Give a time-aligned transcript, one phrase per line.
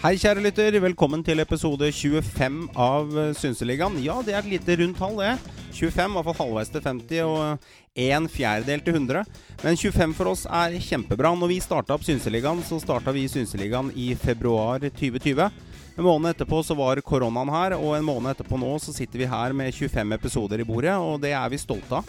[0.00, 0.78] Hei, kjære lytter.
[0.80, 3.98] Velkommen til episode 25 av Synseligaen.
[4.00, 5.34] Ja, det er et lite rundt tall, det.
[5.76, 9.28] 25, i hvert fall halvveis til 50, og en fjerdedel til 100.
[9.60, 11.34] Men 25 for oss er kjempebra.
[11.36, 15.52] Når vi starta opp Synseligaen, så starta vi Synseligaen i februar 2020.
[15.98, 19.28] En måned etterpå så var koronaen her, og en måned etterpå nå så sitter vi
[19.28, 22.08] her med 25 episoder i bordet, og det er vi stolte av.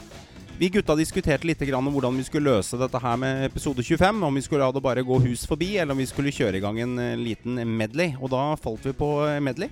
[0.62, 4.20] Vi gutta diskuterte litt om hvordan vi skulle løse dette her med episode 25.
[4.28, 6.62] Om vi skulle la det bare gå hus forbi, eller om vi skulle kjøre i
[6.62, 8.12] gang en eh, liten medley.
[8.22, 9.72] Og da falt vi på eh, medley.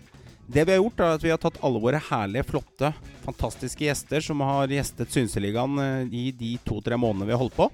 [0.50, 2.90] Det vi har gjort, er at vi har tatt alle våre herlige, flotte,
[3.22, 7.70] fantastiske gjester som har gjestet Synseligaen eh, i de to-tre månedene vi har holdt på.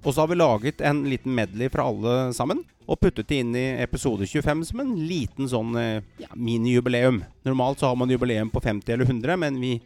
[0.00, 2.64] Og så har vi laget en liten medley fra alle sammen.
[2.88, 7.20] Og puttet det inn i episode 25 som en liten sånn ja, minijubileum.
[7.44, 9.76] Normalt så har man jubileum på 50 eller 100, men vi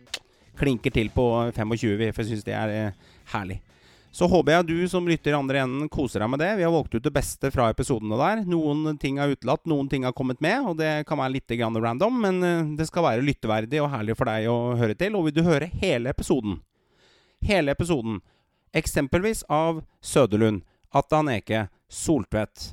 [0.58, 3.60] klinker til på 25, for jeg syns det er eh, herlig.
[4.14, 6.52] Så håper jeg du som lytter i andre enden koser deg med det.
[6.60, 8.44] Vi har valgt ut det beste fra episodene der.
[8.46, 12.20] Noen ting er utelatt, noen ting har kommet med, og det kan være litt random,
[12.22, 15.18] men eh, det skal være lytteverdig og herlig for deg å høre til.
[15.18, 16.60] Og vil du høre hele episoden,
[17.42, 18.22] hele episoden,
[18.74, 20.62] eksempelvis av Søderlund,
[20.94, 22.70] Atan Eke, Soltvedt,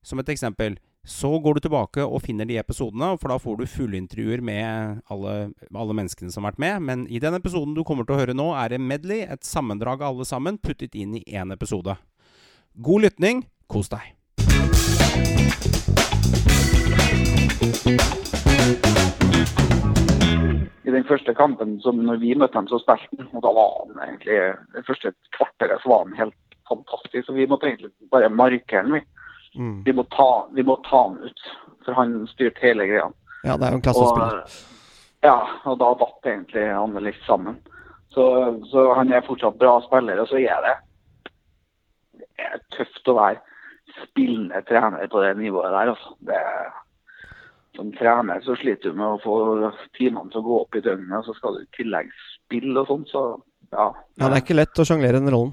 [0.00, 3.68] som et eksempel, så går du tilbake og finner de episodene, for da får du
[3.70, 5.34] fullintervjuer med alle,
[5.70, 6.82] alle, menneskene som har vært med.
[6.88, 10.02] Men i den episoden du kommer til å høre nå, er det medley, et sammendrag
[10.02, 11.94] av alle sammen, puttet inn i én episode.
[12.74, 13.46] God lytning.
[13.70, 14.02] Kos deg.
[20.86, 23.30] I den første kampen, som når vi møtte ham, så spilte han.
[23.30, 24.42] Og da var han egentlig
[24.74, 27.28] Det første kvarteret så var han helt fantastisk.
[27.28, 29.06] Så vi måtte egentlig bare markere han, vi.
[29.56, 29.82] Mm.
[29.86, 31.44] Vi, må ta, vi, må ta, han ut,
[31.84, 33.10] for han styrte hele greia.
[33.46, 34.56] Ja, det er jo en klassespiller.
[35.24, 37.58] Ja, og da datt egentlig litt sammen.
[38.14, 38.24] Så,
[38.70, 40.74] så, han er fortsatt bra spiller, og så er det,
[42.20, 43.42] det er tøft å være
[44.02, 45.94] spillende trener på det nivået der.
[45.94, 46.14] Altså.
[46.28, 46.42] Det,
[47.76, 49.36] som trener så sliter du med å få
[49.98, 52.12] timene til å gå opp i døgnet, og så skal du i tillegg
[52.46, 53.24] spille og sånn, så
[53.72, 53.88] ja.
[53.90, 54.22] ja.
[54.22, 55.52] Det er ikke lett å sjonglere den rollen?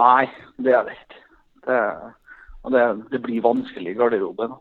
[0.00, 0.26] Nei,
[0.60, 1.22] det er det ikke.
[1.66, 2.02] Det er
[2.60, 4.56] og det, det blir vanskelig i garderoben.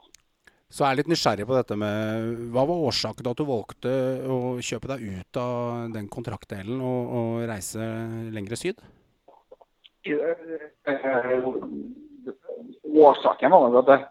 [0.70, 3.94] Så jeg er litt nysgjerrig på dette med Hva var årsaken til at du valgte
[4.30, 7.88] å kjøpe deg ut av den kontraktdelen og, og reise
[8.36, 8.78] lengre syd?
[13.10, 14.06] Årsaken var at jeg,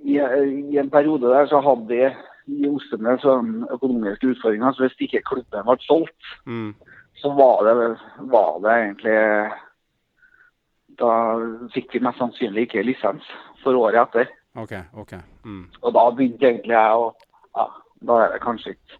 [0.00, 2.08] i, i, en periode der så hadde vi
[2.50, 4.72] i Ostenes sånn økonomiske utfordringer.
[4.74, 6.72] Så hvis ikke klubben ble solgt, mm.
[7.20, 7.74] så var det,
[8.32, 9.18] var det egentlig
[11.00, 11.12] da
[11.74, 13.26] fikk vi mest sannsynlig ikke lisens
[13.64, 14.30] for året etter.
[14.60, 15.14] Ok, ok.
[15.44, 15.64] Mm.
[15.82, 17.10] Og da begynte egentlig jeg å
[17.56, 17.66] ja,
[18.06, 18.96] Da er det kanskje ikke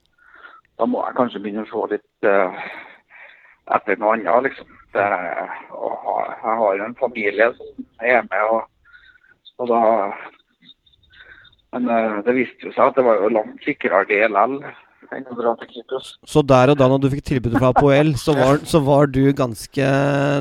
[0.79, 2.61] Da må jeg kanskje begynne å se litt uh,
[3.75, 4.77] etter noe annet, liksom.
[4.95, 8.63] Det, ha, jeg har jo en familie som er med, og,
[9.59, 9.83] og da
[11.75, 14.23] Men uh, det viste jo seg at det var jo langt sikrere
[15.11, 19.25] Så der og da når du fikk tilbudet fra Apoel, så var, så var du
[19.37, 19.89] ganske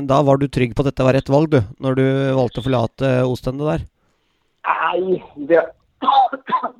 [0.06, 1.60] Da var du trygg på at dette var rett valg, du?
[1.82, 2.06] Når du
[2.38, 3.84] valgte å forlate Ostende der?
[4.70, 5.18] Nei,
[5.50, 5.64] det,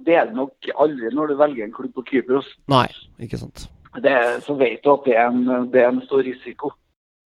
[0.07, 2.49] det er det nok aldri når du velger en klubb på Kypros.
[2.71, 2.87] Nei,
[3.23, 3.67] ikke sant.
[3.99, 4.15] Det,
[4.47, 6.71] så vet du at det er en, det er en stor risiko.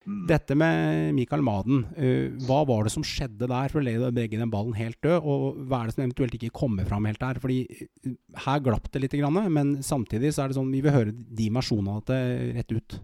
[0.05, 0.27] Mm.
[0.29, 4.51] Dette med Mikael Maden, uh, hva var det som skjedde der for å legge den
[4.53, 5.17] ballen helt død?
[5.25, 7.39] Og hva er det som eventuelt ikke kommer fram helt der?
[7.41, 7.63] Fordi
[8.05, 8.13] uh,
[8.45, 9.17] her glapp det litt,
[9.49, 12.21] men samtidig så er det sånn vi vil høre de versjonene av det
[12.59, 12.97] rett ut.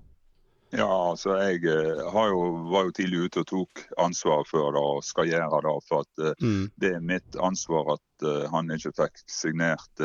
[0.72, 5.02] Ja, altså jeg uh, jo, var jo tidlig ute og tok ansvar for det og
[5.04, 5.76] skal gjøre det.
[5.90, 6.64] For at mm.
[6.86, 10.04] det er mitt ansvar at han ikke fikk signert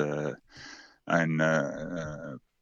[1.13, 1.43] en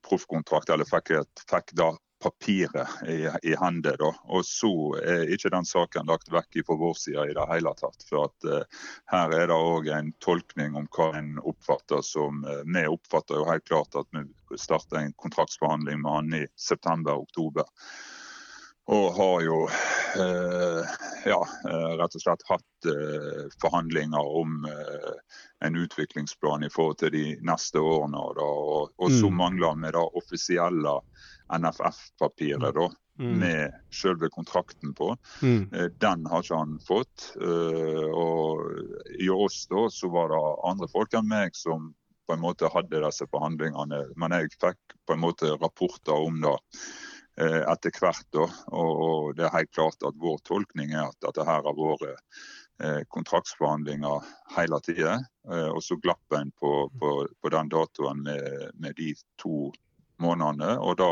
[0.04, 3.96] proffkontrakt, eller fikk, et, fikk da papiret i, i hende.
[4.00, 4.10] Da.
[4.24, 4.72] Og så
[5.04, 8.06] er ikke den saken lagt vekk fra vår side i det hele tatt.
[8.08, 12.62] For at uh, her er det òg en tolkning om hva en oppfatter som uh,
[12.64, 17.68] Vi oppfatter jo helt klart at vi starter en kontraktsbehandling med han i september-oktober.
[18.94, 20.96] Og har jo uh,
[21.28, 21.40] ja,
[22.00, 22.88] rett og slett hatt
[23.62, 24.66] forhandlinger om
[25.64, 28.20] en utviklingsplan i forhold til de neste årene.
[28.36, 29.38] Da, og, og så mm.
[29.40, 30.98] mangler vi det offisielle
[31.52, 32.88] NFF-papiret da,
[33.18, 33.38] mm.
[33.38, 35.16] med selve kontrakten på.
[35.42, 35.72] Mm.
[35.72, 37.30] Eh, den har ikke han fått.
[37.40, 38.64] Eh, og
[39.20, 41.92] i oss da så var det andre folk enn meg som
[42.24, 44.06] på en måte hadde disse forhandlingene.
[44.16, 46.56] Men jeg fikk på en måte rapporter om det
[47.40, 48.26] eh, etter hvert.
[48.32, 52.12] da, Og det er helt klart at vår tolkning er at dette her har vært
[53.14, 54.24] kontraktsforhandlinger
[54.56, 55.12] hele tida.
[55.46, 59.68] Og så glapp en på, på, på, den datoen med, med de to
[60.22, 60.76] månedene.
[60.78, 61.10] Og da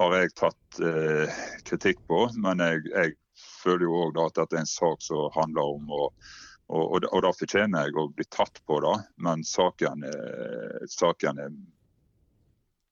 [0.00, 2.26] har jeg tatt eh, kritikk på.
[2.40, 3.14] Men jeg, jeg
[3.62, 6.08] føler jo òg at dette er en sak som handler om å
[6.64, 11.36] Og, og, og da fortjener jeg å bli tatt på det, men saken er, saken
[11.42, 11.50] er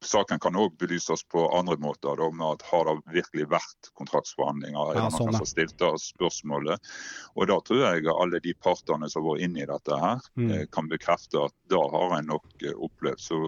[0.02, 2.16] Saken kan òg belyses på andre måter.
[2.18, 4.92] Da, med at Har det virkelig vært kontraktsforhandlinger?
[4.92, 6.92] Er ja, sånn, som stilte spørsmålet?
[7.36, 10.50] Og Da tror jeg alle de partene som har vært inne i dette, her, mm.
[10.52, 13.20] Eh, kan bekrefte at da har en nok eh, opplevd.
[13.22, 13.38] Så,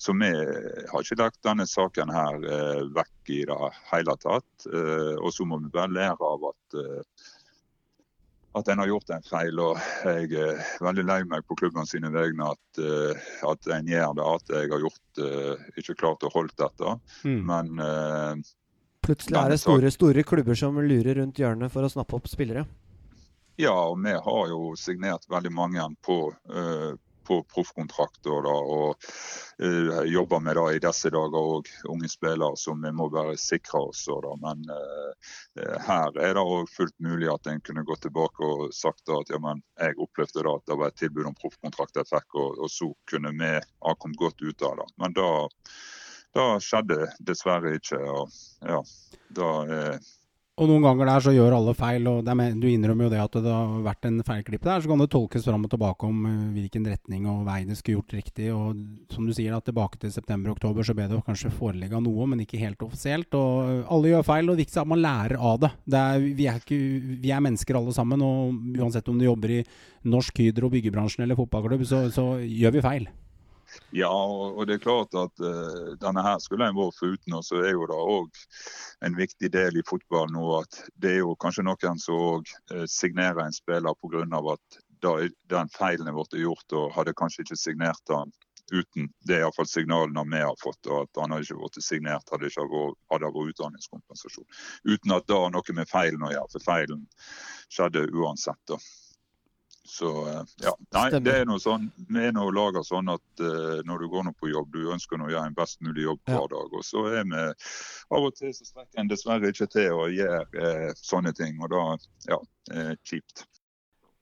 [0.00, 3.58] så, vi har ikke lagt denne saken her eh, vekk i det
[3.92, 4.66] hele tatt.
[4.70, 6.80] Og så må vi bare lære av at
[8.58, 9.60] at en har gjort en feil.
[9.62, 14.16] og Jeg er veldig lei meg på klubben sine vegne at, uh, at en gjør
[14.18, 14.26] det.
[14.26, 16.96] At jeg har gjort uh, ikke klart å holde dette.
[17.22, 17.42] Mm.
[17.50, 18.48] Men uh,
[19.06, 22.66] Plutselig er det store, store klubber som lurer rundt hjørnet for å snappe opp spillere?
[23.60, 26.16] Ja, og vi har jo signert veldig mange på,
[27.30, 29.04] på proffkontrakter og
[29.62, 33.84] uh, jobber med det i disse dager òg, unge spillere som vi må bare sikre
[33.90, 34.02] oss.
[34.10, 34.34] Da.
[34.42, 35.30] Men uh,
[35.86, 39.38] her er det òg fullt mulig at en kunne gå tilbake og sagt at ja,
[39.42, 42.70] men jeg opplevde da at det var et tilbud om proffkontrakt jeg fikk, og, og,
[42.70, 44.88] så kunne vi ha kommet godt ut av det.
[45.02, 45.30] Men da,
[46.34, 48.00] da skjedde dessverre ikke.
[48.00, 48.34] og
[48.66, 48.82] ja,
[49.38, 50.00] da er
[50.60, 53.36] og noen ganger der så gjør alle feil, og med, du innrømmer jo det at
[53.40, 54.82] det har vært en feilklipp der.
[54.82, 57.96] Så kan det tolkes fram og tilbake om uh, hvilken retning og vei det skulle
[57.96, 58.50] gjort riktig.
[58.52, 58.82] Og
[59.14, 62.60] som du sier, at tilbake til september-oktober så ble det kanskje forelegga noe, men ikke
[62.60, 63.32] helt offisielt.
[63.38, 65.72] Og uh, alle gjør feil, og det viktigste er at man lærer av det.
[65.96, 66.80] det er, vi, er ikke,
[67.24, 69.62] vi, er mennesker alle sammen, og uansett om du jobber i
[70.12, 73.10] Norsk Hydro, byggebransjen eller fotballklubb, så, så gjør vi feil.
[73.90, 77.34] Ja, og det er klart at uh, denne her skulle en vært foruten.
[77.34, 78.42] Og så er jo det òg
[79.06, 82.84] en viktig del i fotball nå at det er jo kanskje noen som òg uh,
[82.86, 84.22] signerer en spiller pga.
[84.54, 85.16] at da,
[85.50, 88.32] den feilen er gjort, og hadde kanskje ikke signert den
[88.70, 89.08] uten.
[89.26, 90.86] Det er iallfall signalene vi har fått.
[90.86, 94.48] og At han har ikke blitt signert, hadde ikke vært, hadde vært utdanningskompensasjon.
[94.86, 97.06] Uten at det har noe med feilen å gjøre, for feilen
[97.72, 98.60] skjedde uansett.
[98.70, 98.78] da.
[99.90, 103.80] Så eh, ja, nei, det er noe sånn, Vi er nå laga sånn at uh,
[103.88, 106.44] når du går nå på jobb, du ønsker å gjøre en best mulig jobb hver
[106.44, 106.50] ja.
[106.54, 106.76] dag.
[106.78, 107.46] Og så er vi
[108.10, 111.72] Av og til så strekker en dessverre ikke til å gjøre uh, sånne ting, og
[111.74, 111.84] da
[112.30, 113.46] ja, uh, kjipt.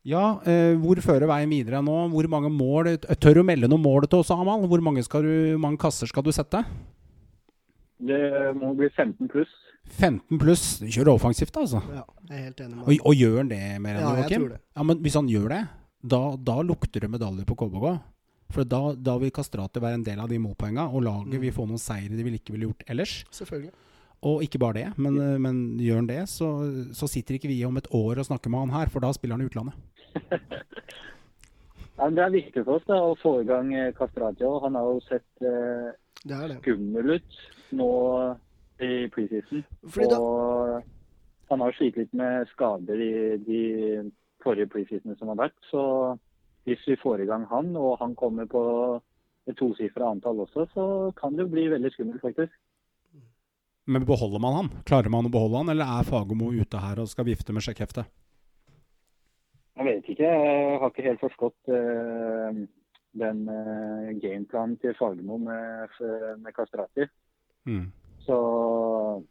[0.08, 1.96] Ja, eh, hvor fører veien videre nå?
[2.12, 4.64] Hvor mange mål Tør du melde noen mål til oss, Amal?
[4.70, 6.62] Hvor mange, du, mange kasser skal du sette?
[7.98, 9.52] Det må bli 15 pluss.
[9.94, 10.66] 15 pluss.
[10.84, 11.80] Kjører offensivt, altså.
[11.94, 14.46] Ja, jeg er helt enig med og, og gjør han det mer enn ja, Joakim?
[14.54, 15.64] Ja, men hvis han gjør det,
[16.14, 17.98] da, da lukter det medalje på KBK.
[18.54, 21.42] For da, da vil Kastrati være en del av de målpoengene, og laget mm.
[21.42, 23.18] vil få noen seire de vil ikke ville gjort ellers.
[23.34, 23.74] Selvfølgelig.
[24.28, 25.34] Og ikke bare det, men, ja.
[25.42, 26.48] men gjør han det, så,
[26.96, 29.38] så, sitter ikke vi om et år og snakker med han her, for da spiller
[29.38, 29.76] han i utlandet.
[32.00, 34.48] ja, det er viktig for oss da, å få i gang Kastrati.
[34.64, 35.92] Han har jo sett eh,
[36.56, 37.40] skummel ut
[37.78, 37.92] nå
[38.84, 39.64] i preseason.
[40.18, 40.82] Og
[41.48, 43.62] han har slitt litt med skader i de
[44.44, 45.58] forrige preseasonene som har vært.
[45.70, 45.82] Så
[46.68, 48.62] hvis vi får i gang han, og han kommer på
[49.48, 50.86] et tosifra antall også, så
[51.16, 52.52] kan det jo bli veldig skummelt, faktisk.
[53.88, 54.66] Men beholder man han?
[54.84, 58.10] Klarer man å beholde han, eller er Fagermo ute her og skal vifte med sjekkheftet?
[59.78, 60.26] Jeg vet ikke.
[60.26, 62.58] Jeg har ikke helt forstått uh,
[63.22, 65.96] den uh, gameplanen til Fagermo med,
[66.42, 67.08] med Kastrati.
[67.64, 67.86] Mm.
[68.28, 68.38] Så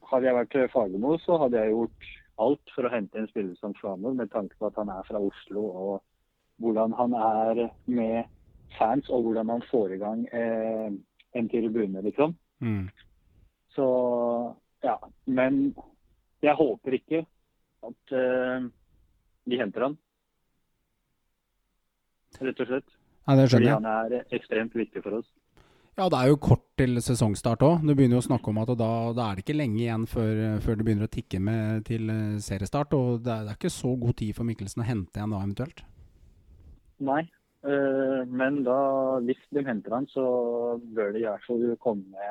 [0.10, 2.08] hadde jeg vært Fagermo, så hadde jeg gjort
[2.42, 5.22] alt for å hente en spiller som Flamur, med tanke på at han er fra
[5.22, 5.94] Oslo og
[6.62, 8.26] hvordan han er med
[8.78, 10.90] fans, og hvordan han får i gang eh,
[11.38, 12.34] en tribune, liksom.
[12.60, 12.88] Mm.
[13.76, 13.88] Så
[14.84, 14.98] ja.
[15.26, 15.76] Men
[16.42, 17.24] jeg håper ikke
[17.86, 18.68] at eh,
[19.46, 19.98] de henter han.
[22.42, 22.96] Rett og slett.
[23.28, 25.30] Ja, det skjønner Fordi han er ekstremt viktig for oss.
[25.98, 27.80] Ja, det er jo kort til sesongstart òg.
[27.82, 30.42] Du begynner jo å snakke om at da, da, er det ikke lenge igjen før,
[30.62, 32.94] før det begynner å tikke med til eh, seriestart.
[32.94, 35.40] Og det er, det er, ikke så god tid for Mikkelsen å hente igjen da,
[35.42, 35.82] eventuelt?
[37.08, 37.24] Nei,
[37.66, 38.78] øh, men da,
[39.26, 40.28] hvis de henter han, så
[40.78, 42.30] bør det i hvert fall komme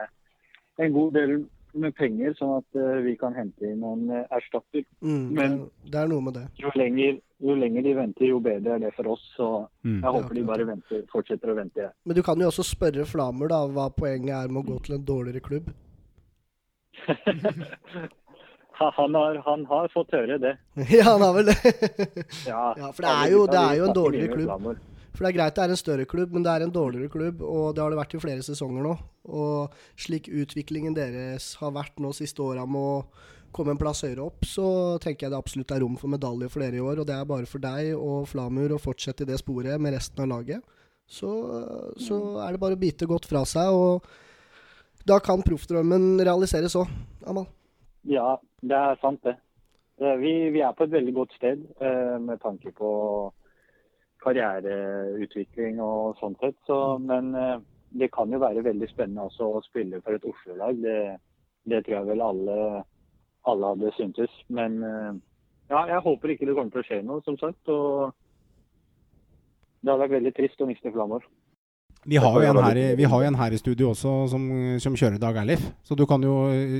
[0.78, 1.36] en god del
[1.82, 4.84] med penger, sånn at uh, vi kan hente inn en uh, erstatter.
[5.04, 6.44] Mm, Men det er, noe med det.
[6.60, 9.24] Jo lenger, jo lenger, de venter, jo bedre er det for oss.
[9.36, 9.48] Så
[9.86, 10.00] mm.
[10.00, 11.90] jeg håper ja, de bare venter, fortsetter å vente.
[12.04, 14.98] Men du kan jo også spørre Flamer da, hva poenget er med å gå til
[14.98, 15.70] en dårligere klubb?
[18.96, 20.56] han, har, han, har, fått høre det.
[20.98, 21.58] ja, han har vel det.
[22.48, 24.76] ja, ja, for det er jo, det er jo en dårligere klubb.
[25.16, 27.40] For det er greit det er en større klubb, men det er en dårligere klubb,
[27.40, 28.92] og det har det vært i flere sesonger nå.
[29.32, 33.24] Og slik utviklingen deres har vært nå siste åra med å
[33.56, 34.66] komme en plass høyere opp, så
[35.00, 37.00] tenker jeg det absolutt er rom for medalje for dere i år.
[37.00, 40.26] Og det er bare for deg og Flamur å fortsette i det sporet med resten
[40.26, 40.76] av laget.
[41.06, 41.30] Så,
[42.02, 44.04] så er det bare å bite godt fra seg, og
[45.06, 46.90] da kan proffdrømmen realiseres òg,
[47.30, 47.46] Amal.
[48.10, 49.36] Ja, det er sant, det.
[49.96, 52.90] Vi, vi, er på et veldig godt sted eh, med tanke på
[54.26, 56.58] karriereutvikling og sånn sett.
[56.68, 57.56] Så, men eh,
[57.96, 60.82] det kan jo være veldig spennende også å spille for et Oslo-lag.
[60.82, 60.98] Det,
[61.70, 62.58] det, tror jeg vel alle,
[63.50, 64.36] alle hadde syntes.
[64.52, 65.16] Men eh,
[65.72, 67.72] ja, jeg håper ikke det kommer til å skje noe, som sagt.
[67.72, 68.12] Og
[69.80, 71.26] det hadde vært veldig trist å miste Flammer.
[72.06, 74.42] Vi har, jo en her, i, vi har jo en her i studio også som,
[74.78, 75.64] som kjører Dag Eilif.
[75.82, 76.36] Så du kan jo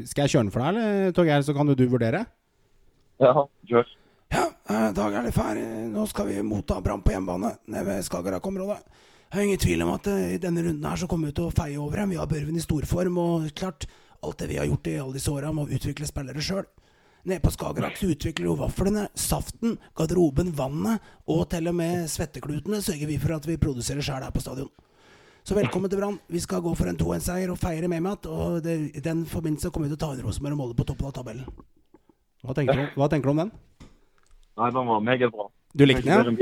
[0.07, 2.21] Skal jeg kjøre den for deg, eller Torgeir, så kan jo du vurdere?
[3.19, 3.33] Ja,
[3.67, 3.91] kjør.
[4.67, 5.65] Ja, er Dag ferdig.
[5.93, 8.81] Nå skal vi motta Brann på hjemmebane nede ved Skagerrak-området.
[9.31, 11.47] Det er ingen tvil om at eh, i denne runden her så kommer vi til
[11.47, 12.11] å feie over dem.
[12.11, 13.87] Vi har Børven i storform, og klart,
[14.27, 16.65] alt det vi har gjort i alle disse åra med å utvikle spillere sjøl.
[17.27, 22.83] Nede på Skagerrak så utvikler jo vaflene, saften, garderoben, vannet og til og med svetteklutene
[22.83, 24.73] sørger vi for at vi produserer sjøl her på stadion.
[25.47, 26.19] Så velkommen til Brann.
[26.27, 29.71] Vi skal gå for en 2-1-seier og feire med meg Og det, i den forbindelse
[29.71, 31.47] kommer vi til å ta inn Rosenborg og måle på toppen av tabellen.
[32.43, 33.55] Hva tenker, du, hva tenker, du, om den?
[34.57, 35.49] Nei, Den var meget bra.
[35.73, 36.39] Du likte den?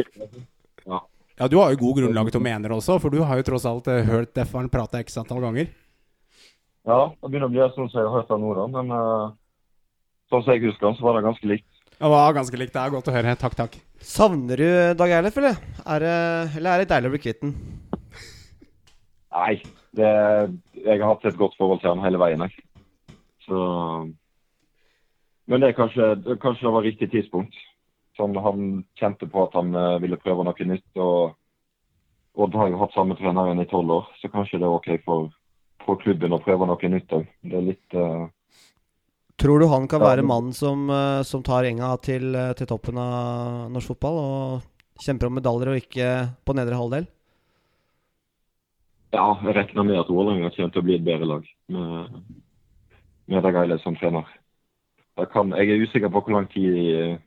[0.87, 1.01] Ja.
[1.39, 1.49] ja.
[1.49, 3.67] Du har jo god grunnlag til å mene det også, for du har jo tross
[3.67, 5.73] alt uh, hørt Defaren prate x antall ganger.
[6.85, 8.67] Ja, det begynner å bli sånn som jeg har hørt den nå.
[8.77, 9.33] Men uh,
[10.31, 11.71] sånn som jeg husker den, så var det ganske likt.
[11.95, 12.75] Det var ganske likt.
[12.75, 13.35] Det er godt å høre.
[13.41, 13.79] Takk, takk.
[14.05, 14.69] Savner du
[14.99, 15.59] Dag Eilif, eller?
[15.87, 16.17] Er det,
[16.59, 17.55] eller er det deilig å bli kvitt den?
[19.35, 19.55] Nei.
[19.95, 20.11] Det,
[20.83, 22.43] jeg har hatt et godt forhold til han hele veien.
[22.43, 22.65] Jeg.
[23.47, 23.59] Så
[25.47, 26.09] Men det er kanskje,
[26.43, 27.55] kanskje det var riktig tidspunkt.
[28.19, 30.87] Sånn, han kjente på at han uh, ville prøve noe nytt.
[31.03, 31.35] og
[32.45, 35.29] Odd har jo hatt samme treneren i tolv år, så kanskje det er OK for,
[35.85, 37.27] for klubben å prøve noe nytt òg.
[37.43, 38.27] Det er litt uh,
[39.35, 43.67] Tror du han kan være mannen som, uh, som tar enga til, til, toppen av
[43.75, 46.11] norsk fotball og kjemper om medaljer og ikke
[46.47, 47.11] på nedre halvdel?
[49.15, 52.23] Ja, jeg regner med at Vålerenga kommer til å bli et bedre lag med,
[53.31, 54.27] med Dag som trener.
[55.31, 57.19] Kan, jeg er usikker på hvor lang tid,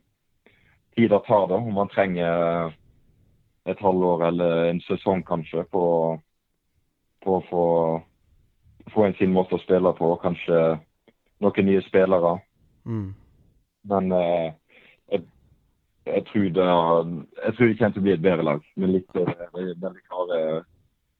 [0.98, 2.74] tid det tar, da, om man trenger
[3.68, 5.84] et halvår eller en sesong kanskje på,
[7.24, 7.64] på å få,
[8.92, 10.10] få en sin måte å spille på.
[10.22, 10.62] Kanskje
[11.44, 12.38] noen nye spillere.
[12.88, 13.12] Mm.
[13.88, 14.48] Men eh,
[15.12, 15.22] jeg,
[16.08, 16.66] jeg, tror det,
[17.44, 18.66] jeg tror det kommer til å bli et bedre lag.
[18.80, 20.42] Med litt eh, veldig klare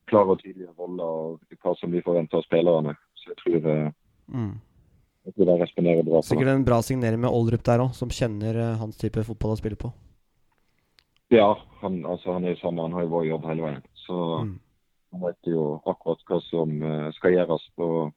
[0.09, 2.95] klare og tydelige roller og hva som vi forventer av spillerne.
[3.21, 3.91] Så jeg tror, eh,
[4.33, 4.55] mm.
[6.25, 9.59] Sikkert en bra signering med Oldrup der òg, som kjenner uh, hans type fotball å
[9.61, 9.91] spille på.
[11.35, 11.51] Ja,
[11.83, 13.83] han, altså, han er jo sammen, han har jo vår jobb hele veien.
[14.07, 14.55] Så mm.
[15.13, 17.69] han vet jo akkurat hva som uh, skal gjøres.
[17.85, 18.15] og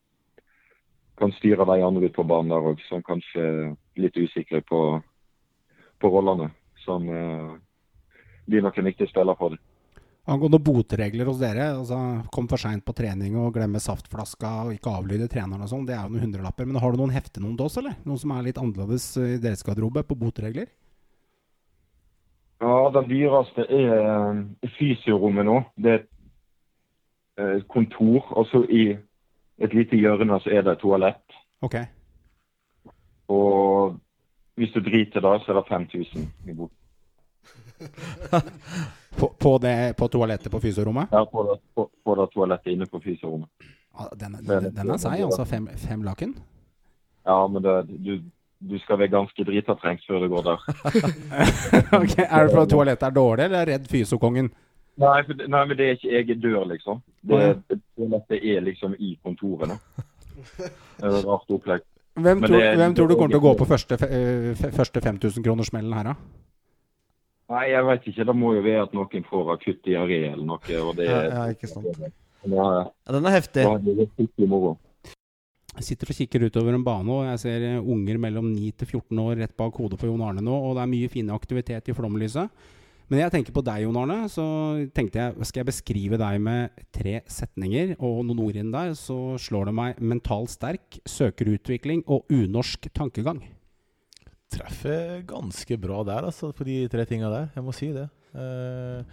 [1.22, 4.80] kan styre de andre ut på banen der òg, som kanskje er litt usikre på,
[6.02, 6.50] på rollene.
[6.86, 7.60] Som uh,
[8.50, 9.62] blir nok en viktig spiller for dem.
[10.32, 11.98] Angående botregler hos dere, altså
[12.32, 15.98] kom for seint på trening og glemme saftflaska og ikke avlyde treneren og sånn, det
[15.98, 16.70] er jo noen hundrelapper.
[16.70, 17.98] Men har du noen hefte noen oss, eller?
[18.08, 20.70] Noen som er litt annerledes i deres garderobe på botregler?
[22.62, 24.42] Ja, den dyreste er uh,
[24.78, 25.58] fysiorommet nå.
[25.76, 28.92] Det er et uh, kontor, og så i
[29.62, 31.40] et lite hjørne så er det et toalett.
[31.66, 31.82] Ok.
[33.34, 33.98] Og
[34.56, 36.72] hvis du driter da, så er det 5000 i bot.
[39.20, 41.12] På, på, det, på toalettet på fysiorommet?
[41.12, 43.50] Ja, på det, på, på det toalettet inne på fysiorommet.
[43.98, 45.46] Ja, den, den, den er seig, altså.
[45.46, 46.32] Fem, fem, laken?
[47.28, 48.22] Ja, men det, du,
[48.72, 50.64] du skal være ganske drita trengt før du går der.
[52.02, 54.52] ok, Er det fordi toalettet er dårlig, eller er redd fysokongen?
[55.02, 57.04] Nei, for, nei, men det er ikke egen dør, liksom.
[57.22, 57.44] Det,
[58.00, 59.80] Toalettet er liksom i kontorene.
[61.02, 61.84] Rart opplegg.
[62.14, 63.98] Hvem, tror, det, hvem tror, du kommer til å gå på første,
[64.76, 66.41] første 5000-kronersmellen her, da?
[67.52, 68.26] Nei, jeg vet ikke.
[68.30, 70.78] Det må jo være at noen får akutt diaré eller noe.
[70.80, 71.10] og det...
[71.10, 71.90] Ja, ja ikke sant.
[72.42, 73.66] Ja, ja, den er heftig.
[75.72, 78.90] Jeg sitter og kikker utover en bane, og jeg ser eh, unger mellom 9 til
[78.90, 81.88] 14 år rett bak hodet på Jon Arne nå, og det er mye fin aktivitet
[81.88, 82.66] i flomlyset.
[83.12, 84.18] Men jeg tenker på deg, Jon Arne.
[84.32, 84.44] Så
[84.96, 89.36] tenkte jeg skal jeg beskrive deg med tre setninger og noen ord inn der, så
[89.40, 93.44] slår det meg mentalt sterk, søkerutvikling og unorsk tankegang
[94.52, 97.48] treffer ganske bra der, altså, på de tre tinga der.
[97.56, 98.08] Jeg må si det.
[98.36, 99.04] Uh,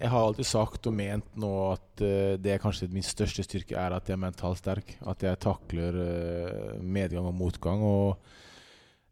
[0.00, 3.76] jeg har alltid sagt og ment nå at uh, det er kanskje min største styrke
[3.76, 4.94] er at jeg er mentalt sterk.
[5.08, 7.84] At jeg takler uh, medgang og motgang.
[7.84, 8.16] Og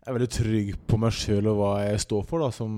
[0.02, 2.72] jeg er veldig trygg på meg sjøl og hva jeg står for, da, som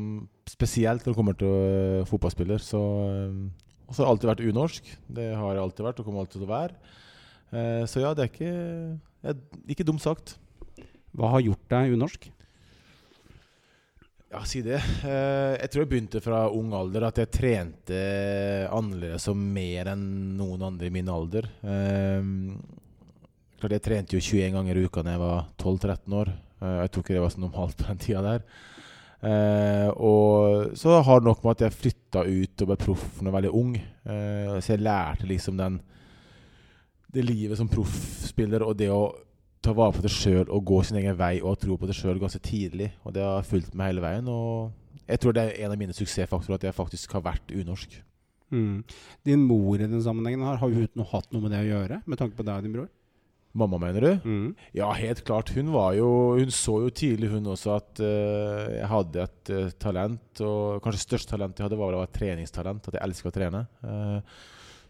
[0.50, 2.62] spesielt når det kommer til fotballspiller.
[2.62, 4.90] Så, og så har jeg alltid vært unorsk.
[5.20, 6.96] Det har jeg alltid vært og kommer alltid til å være.
[7.90, 8.50] så ja, det er ikke,
[9.30, 9.38] er
[9.70, 10.34] ikke dumt sagt.
[11.14, 12.26] Hva har gjort deg unorsk?
[14.30, 14.78] Ja, si det.
[14.78, 18.02] Eh, jeg tror jeg begynte fra ung alder at jeg trente
[18.70, 20.04] annerledes og mer enn
[20.38, 21.48] noen andre i min alder.
[21.66, 22.28] Eh,
[23.58, 26.30] klart Jeg trente jo 21 ganger i uka da jeg var 12-13 år.
[26.62, 28.44] Eh, jeg tror ikke det var så normalt på den tida der.
[30.00, 33.26] Og så har det nok med at jeg flytta ut og ble proff da jeg
[33.26, 33.74] var veldig ung.
[34.06, 35.76] Så jeg lærte liksom den
[37.10, 39.10] det livet som proffspiller og det å
[39.60, 42.20] ta vare på seg sjøl og gå sin egen vei og tro på seg sjøl
[42.22, 42.90] ganske tidlig.
[43.04, 44.30] Og det har fulgt meg hele veien.
[44.30, 47.98] Og jeg tror det er en av mine suksessfaktorer at jeg faktisk har vært unorsk.
[48.50, 48.80] Mm.
[49.26, 52.18] Din mor i den sammenhengen har, har hun hatt noe med det å gjøre, med
[52.18, 52.88] tanke på deg og din bror?
[53.50, 54.28] Mamma, mener du?
[54.30, 54.50] Mm.
[54.78, 55.50] Ja, helt klart.
[55.50, 59.72] Hun var jo Hun så jo tidlig, hun også, at uh, jeg hadde et uh,
[59.82, 60.42] talent.
[60.46, 62.86] Og kanskje største talent jeg hadde, var å være treningstalent.
[62.86, 63.64] At jeg elsker å trene.
[63.82, 64.20] Uh,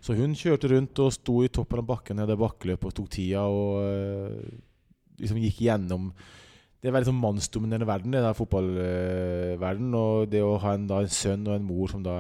[0.01, 3.43] så hun kjørte rundt og sto i toppen av bakken nede bakkeløpet og tok tida
[3.45, 3.81] og
[5.21, 6.11] liksom gikk gjennom
[6.81, 9.91] Det er veldig sånn mannsdominerende verden, det der fotballverden.
[9.93, 12.15] Og det å ha en, da, en sønn og en mor som da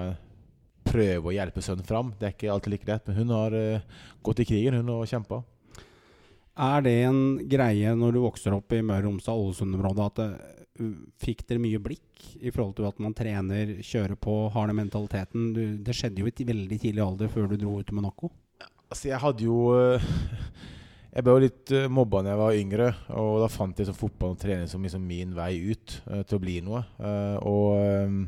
[0.84, 3.08] prøver å hjelpe sønnen fram, det er ikke alltid like lett.
[3.08, 3.56] Men hun har
[4.20, 5.40] gått i krigen, hun, og kjempa.
[6.60, 10.28] Er det en greie når du vokser opp i Møre og Romsdal, Ålesund-området, at det,
[10.28, 10.59] uh,
[11.20, 15.50] fikk dere mye blikk i forhold til at man trener, kjører på, har den mentaliteten?
[15.56, 18.32] Du, det skjedde jo i veldig tidlig alder før du dro ut til Monaco.
[18.90, 20.10] Altså, jeg hadde jo uh,
[21.12, 24.34] Jeg ble jo litt uh, mobba da jeg var yngre, og da fant jeg fotball
[24.34, 26.82] og trening som liksom min vei ut uh, til å bli noe.
[27.46, 28.26] Og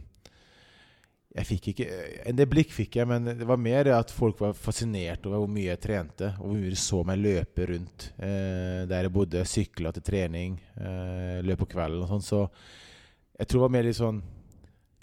[1.33, 1.87] jeg fikk ikke
[2.29, 5.51] En del blikk fikk jeg, men det var mer at folk var fascinert over hvor
[5.53, 9.45] mye jeg trente, og hvor mye de så meg løpe rundt eh, der jeg bodde.
[9.49, 12.27] Sykla til trening, eh, løp på kvelden og sånn.
[12.27, 12.43] Så
[13.39, 14.21] jeg tror det var mer litt sånn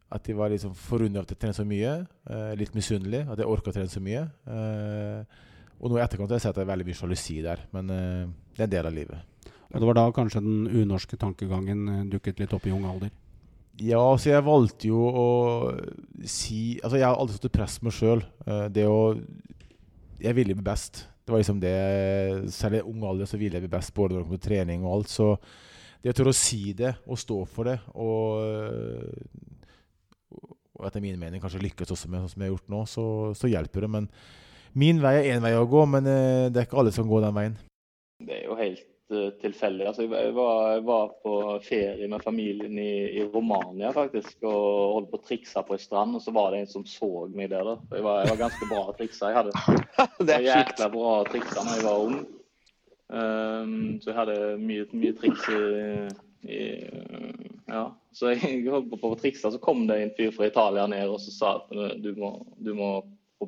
[0.09, 1.95] at de var liksom forundret over at jeg trente så mye.
[2.29, 4.23] Eh, litt misunnelig at jeg orka å trene så mye.
[4.53, 5.39] Eh,
[5.79, 7.93] og nå i etterkant har jeg sett at det er veldig mye sjalusi der, men
[7.95, 9.49] eh, det er en del av livet.
[9.69, 13.13] Og det var da kanskje den unorske tankegangen eh, dukket litt opp i ung alder?
[13.79, 15.27] Ja, så jeg valgte jo å
[16.27, 18.23] si Altså, jeg har aldri stått i press meg sjøl.
[18.45, 19.15] Eh, det å
[20.19, 21.05] Jeg ville bli best.
[21.23, 21.75] Det var liksom det
[22.51, 24.83] Særlig i ung alder så ville jeg bli best, både når det kom til trening
[24.83, 25.13] og alt.
[25.13, 25.29] Så
[26.03, 28.39] det å tørre å si det og stå for det, og,
[30.79, 33.05] og etter min mening kanskje lykkes også med sånn som jeg har gjort nå, så,
[33.35, 33.89] så hjelper det.
[33.97, 34.07] Men
[34.79, 37.25] min vei er én vei å gå, men eh, det er ikke alle som går
[37.25, 37.59] den veien.
[38.23, 38.87] Det er jo helt
[39.41, 39.87] tilfeldig.
[39.87, 45.11] Altså, jeg, var, jeg, var, på ferie med familien i, i, Romania faktisk, og holdt
[45.11, 46.17] på å trikse på en strand.
[46.17, 47.65] Og så var det en som så meg der.
[47.65, 47.77] da.
[47.95, 49.31] Jeg var, jeg var ganske bra å trikse.
[49.31, 52.19] Jeg hadde det er jækla bra å trikse da jeg var ung.
[53.09, 55.63] Um, så jeg hadde mye, mye triks i,
[56.45, 56.63] i,
[57.69, 57.87] Ja.
[58.13, 61.21] Så jeg holdt på å trikse, så kom det en fyr fra Italia ned og
[61.21, 62.89] så sa at du må, du må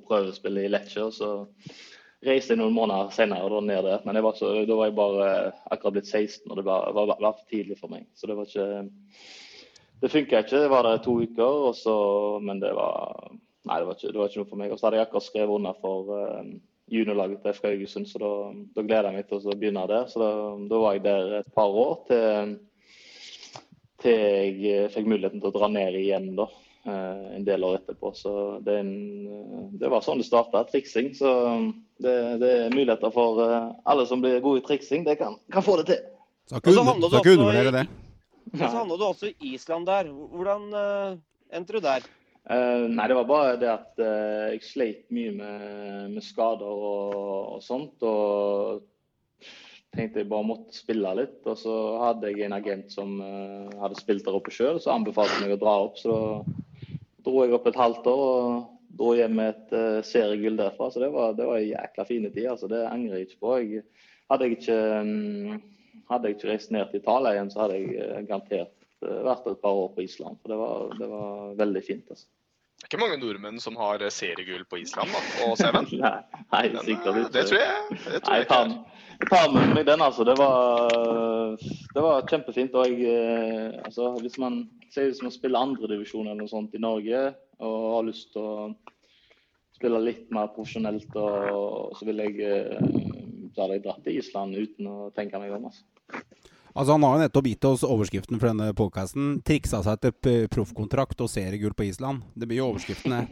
[0.08, 1.04] prøvespill i Lecce.
[1.04, 1.32] Og så
[2.26, 4.02] reiste noen måneder senere ned der.
[4.06, 5.30] Men var så, da var jeg bare
[5.74, 8.08] akkurat blitt 16, og det var, var, var, for tidlig for meg.
[8.16, 8.68] Så det var ikke
[10.02, 10.64] Det funka ikke.
[10.64, 11.96] Jeg var der to uker, og så,
[12.42, 13.32] men det var
[13.62, 14.72] Nei, det var, ikke, det var ikke noe for meg.
[14.74, 16.48] Og så hadde jeg akkurat skrevet under for uh,
[16.90, 18.32] juniorlaget til FK Haugesund, så da,
[18.74, 20.08] da gleder jeg meg til å begynne der.
[20.10, 20.30] Så da,
[20.72, 22.56] da, var jeg der et par år til,
[24.02, 26.50] til jeg fikk muligheten til å dra ned igjen, da.
[26.84, 28.10] Eh, en del år etterpå.
[28.18, 28.94] Så det, en,
[29.28, 31.12] eh, det var sånn det starta, triksing.
[31.14, 31.30] Så
[32.02, 35.66] det, det, er muligheter for eh, alle som blir gode i triksing, det kan, kan
[35.66, 36.00] få det til.
[36.50, 36.74] Så ikke
[37.36, 37.84] undervurdere det.
[38.52, 40.10] Og så handla du også i Island der.
[40.10, 41.20] Hvordan uh,
[41.54, 42.04] endte du der?
[42.50, 47.14] Uh, nei, det var bare det at uh, jeg sleit mye med, med skader og,
[47.54, 48.02] og, sånt.
[48.04, 48.82] Og
[49.94, 51.38] tenkte jeg bare måtte spille litt.
[51.46, 55.40] Og så hadde jeg en agent som uh, hadde spilt der oppe sjøl, så anbefalte
[55.46, 56.02] meg å dra opp.
[56.02, 56.71] Så da
[57.26, 60.90] dro jeg opp et halvt år og dro hjem med et uh, seriegull derfra.
[60.92, 62.50] Så det var, det var en jækla fine tid.
[62.54, 63.56] Altså, det angrer jeg ikke på.
[63.62, 63.86] Jeg,
[64.32, 67.96] hadde, jeg ikke, um, hadde jeg ikke reist ned til Italia igjen, så hadde jeg
[67.98, 70.40] uh, garantert uh, vært et par år på Island.
[70.42, 72.14] For det var, det var veldig fint.
[72.14, 72.30] altså.
[72.92, 75.86] Ikke mange nordmenn som har seriegull på Island da, og Seven.
[76.02, 76.10] nei,
[76.52, 77.30] nei, men, sikkert ikke.
[77.32, 78.00] Det tror jeg.
[78.04, 78.74] Det tror nei, jeg.
[79.22, 80.26] Jeg tar med meg den, altså.
[80.28, 81.56] Det var,
[81.96, 82.76] det var kjempefint.
[82.76, 87.20] Og jeg, altså, hvis man Si hvis man spiller andredivisjon eller noe sånt i Norge
[87.64, 88.66] og har lyst til å
[89.78, 93.22] spille litt mer profesjonelt, og, så ville jeg eh,
[93.56, 95.70] så hadde jeg dratt til Island uten å tenke meg om.
[95.72, 95.88] altså.
[96.72, 99.40] Altså Han har jo nettopp gitt oss overskriften for denne podkasten.
[99.44, 102.24] 'Triksa seg til proffkontrakt og seriegull på Island'.
[102.36, 103.26] Det blir jo overskriftene.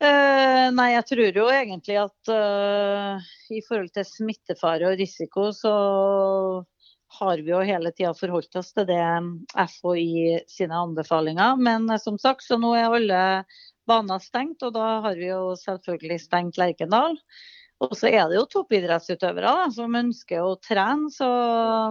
[0.00, 5.74] Uh, nei, jeg tror jo egentlig at uh, i forhold til smittefare og risiko, så
[7.20, 9.02] har vi jo hele tida forholdt oss til det
[9.76, 11.60] FHI sine anbefalinger.
[11.60, 13.22] Men uh, som sagt, så nå er alle
[13.86, 17.20] baner stengt, og da har vi jo selvfølgelig stengt Lerkendal.
[17.84, 21.28] Og så er det jo toppidrettsutøvere da, som ønsker å trene, så,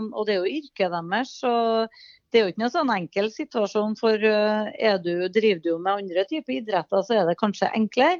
[0.09, 1.35] og det er jo yrket deres.
[1.43, 1.51] så
[2.33, 3.93] det er jo ikke noe sånn enkel situasjon.
[3.99, 8.19] For uh, du, driver du med andre typer idretter, så er det kanskje enklere.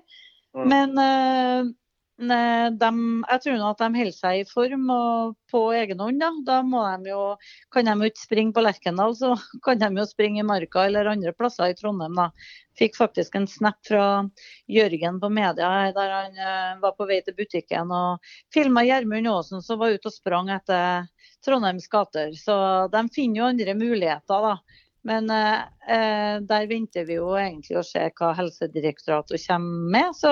[0.56, 1.74] Mm.
[2.16, 2.90] Uh, de,
[3.28, 6.22] jeg tror nå at de holder seg i form og på egen hånd.
[6.22, 6.62] Da, da
[7.04, 7.24] de jo,
[7.76, 9.34] kan de jo ikke springe på Lerkendal, så
[9.66, 12.16] kan de jo springe i Marka eller andre plasser i Trondheim.
[12.16, 12.30] da.
[12.80, 14.06] Fikk faktisk en snap fra
[14.72, 19.64] Jørgen på media der han uh, var på vei til butikken og filma Gjermund Aasen
[19.64, 21.08] som var ute og sprang etter
[21.46, 22.32] Trondheims gater.
[22.40, 22.56] Så
[22.96, 24.82] de finner jo andre muligheter, da.
[25.06, 30.16] Men eh, der venter vi jo egentlig å se hva Helsedirektoratet kommer med.
[30.18, 30.32] Så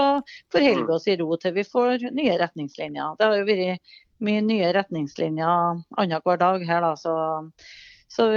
[0.54, 3.20] forholder vi oss i ro til vi får nye retningslinjer.
[3.20, 6.96] Det har jo vært mye nye retningslinjer annenhver dag her, da.
[6.98, 7.14] Så,
[8.10, 8.30] så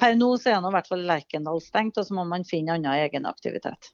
[0.00, 2.74] per nå så er nå i hvert fall Lerkendal stengt, og så må man finne
[2.74, 3.92] annen egenaktivitet.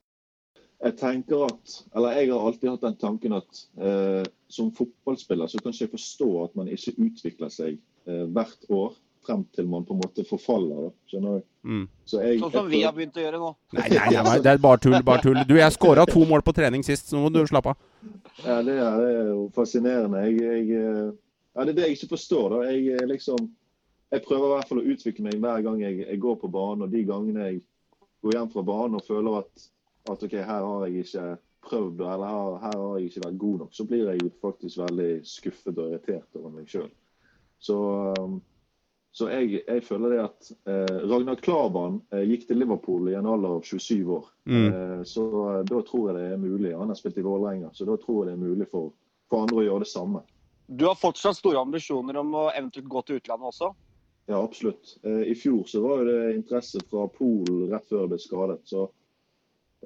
[0.82, 5.60] Jeg tenker at, eller jeg har alltid hatt den tanken at eh, som fotballspiller så
[5.62, 7.76] kan ikke jeg forstå at man ikke utvikler seg
[8.08, 10.86] eh, hvert år frem til man på en måte forfaller.
[10.86, 10.92] Da.
[11.10, 11.46] Skjønner du?
[11.62, 11.82] Mm.
[12.08, 13.50] Så jeg, sånn som vi har begynt å gjøre nå.
[13.78, 14.98] Nei, nei, nei, det er bare tull.
[15.06, 15.40] bare tull.
[15.48, 17.88] Du, Jeg skåra to mål på trening sist, så nå må du slappe av.
[18.42, 20.24] Ja, det er, det er jo fascinerende.
[20.26, 21.12] Jeg, jeg, eh,
[21.54, 22.56] ja, det er det jeg ikke forstår.
[22.56, 22.62] da.
[22.72, 23.46] Jeg, eh, liksom,
[24.12, 26.86] jeg prøver i hvert fall å utvikle meg hver gang jeg, jeg, går på banen.
[26.86, 27.62] Og de gangene jeg
[28.26, 29.66] går hjem fra banen og føler at,
[30.10, 31.26] at ok, her har jeg ikke
[31.62, 35.10] prøvd, eller her, her, har jeg ikke vært god nok, så blir jeg faktisk veldig
[35.30, 36.88] skuffet og irritert over meg sjøl.
[37.62, 37.76] Så
[38.18, 38.40] um,
[39.12, 43.26] så jeg, jeg, føler det at eh, Ragnar Klavan eh, gikk til Liverpool i en
[43.28, 44.30] alder av 27 år.
[44.48, 44.68] Mm.
[44.68, 46.70] Eh, så eh, da tror jeg det er mulig.
[46.78, 48.94] Han har spilt i Vålerenga, så da tror jeg det er mulig for,
[49.28, 50.22] for, andre å gjøre det samme.
[50.64, 53.68] Du har fortsatt store ambisjoner om å eventuelt gå til utlandet også?
[54.32, 54.94] Ja, absolutt.
[55.04, 58.60] Eh, I fjor så var det interesse fra Polen rett før jeg ble skadet.
[58.64, 58.86] Så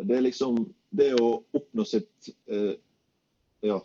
[0.07, 2.77] det er liksom Det å oppnå sitt eh,
[3.67, 3.81] ja,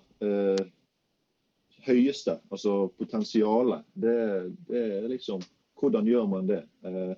[1.85, 4.15] høyeste, altså potensialet, det,
[4.69, 5.43] det, er liksom
[5.81, 6.61] Hvordan gjør man det?
[6.85, 7.13] Eh,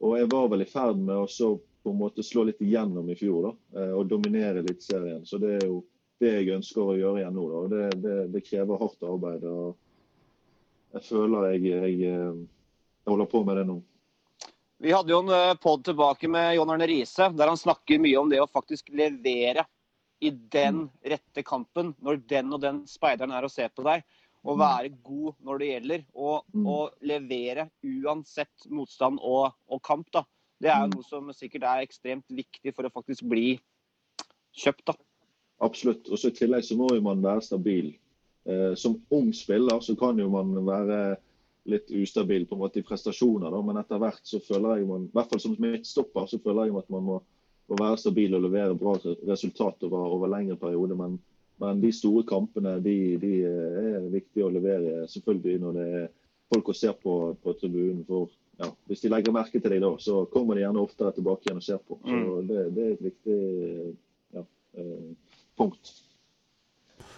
[0.00, 1.50] og jeg var vel i ferd med å så
[1.82, 5.26] på en måte slå litt igjennom i fjor da, eh, og dominere litt serien.
[5.26, 5.82] Så det er jo
[6.22, 7.46] det jeg ønsker å gjøre igjen nå.
[7.50, 9.44] da, og Det, det, det krever hardt arbeid.
[9.44, 9.76] og
[10.96, 12.42] Jeg føler jeg, jeg, eh,
[13.02, 13.78] jeg holder på med det nå.
[14.82, 18.18] Vi hadde jo en eh, pod tilbake med John Arne Riise, der han snakker mye
[18.18, 19.66] om det å faktisk levere
[20.22, 20.90] i den mm.
[21.12, 24.04] rette kampen, når den og den speideren er å se på deg.
[24.42, 24.62] Og mm.
[24.62, 26.04] være god når det gjelder.
[26.14, 26.68] Og, mm.
[26.70, 30.10] og levere uansett motstand og, og, kamp.
[30.14, 30.24] da.
[30.62, 33.56] Det er jo noe som sikkert er ekstremt viktig for å faktisk bli
[34.62, 34.86] kjøpt.
[34.92, 34.96] da.
[35.62, 36.06] Absolutt.
[36.10, 37.92] Og så I tillegg så må jo man være stabil.
[38.46, 41.02] Eh, som ung spiller så kan jo man være
[41.70, 45.04] litt ustabil på en måte i prestasjoner, da, men etter hvert så føler jeg man,
[45.06, 47.18] i hvert fall som midtstopper, så føler jeg at man må
[47.70, 48.96] å være stabil og levere bra
[49.28, 50.98] resultat over, over lengre perioder.
[50.98, 51.16] Men,
[51.62, 56.06] men, de store kampene de, de er viktige å levere selvfølgelig når det er
[56.52, 58.04] folk å se på på tribunen.
[58.08, 61.48] For ja, hvis de legger merke til deg da, så kommer de gjerne oftere tilbake
[61.48, 61.98] igjen og ser på.
[62.04, 62.48] Så mm.
[62.50, 63.38] det, det er et viktig
[64.36, 64.46] ja,
[64.78, 65.12] eh,
[65.58, 65.94] punkt.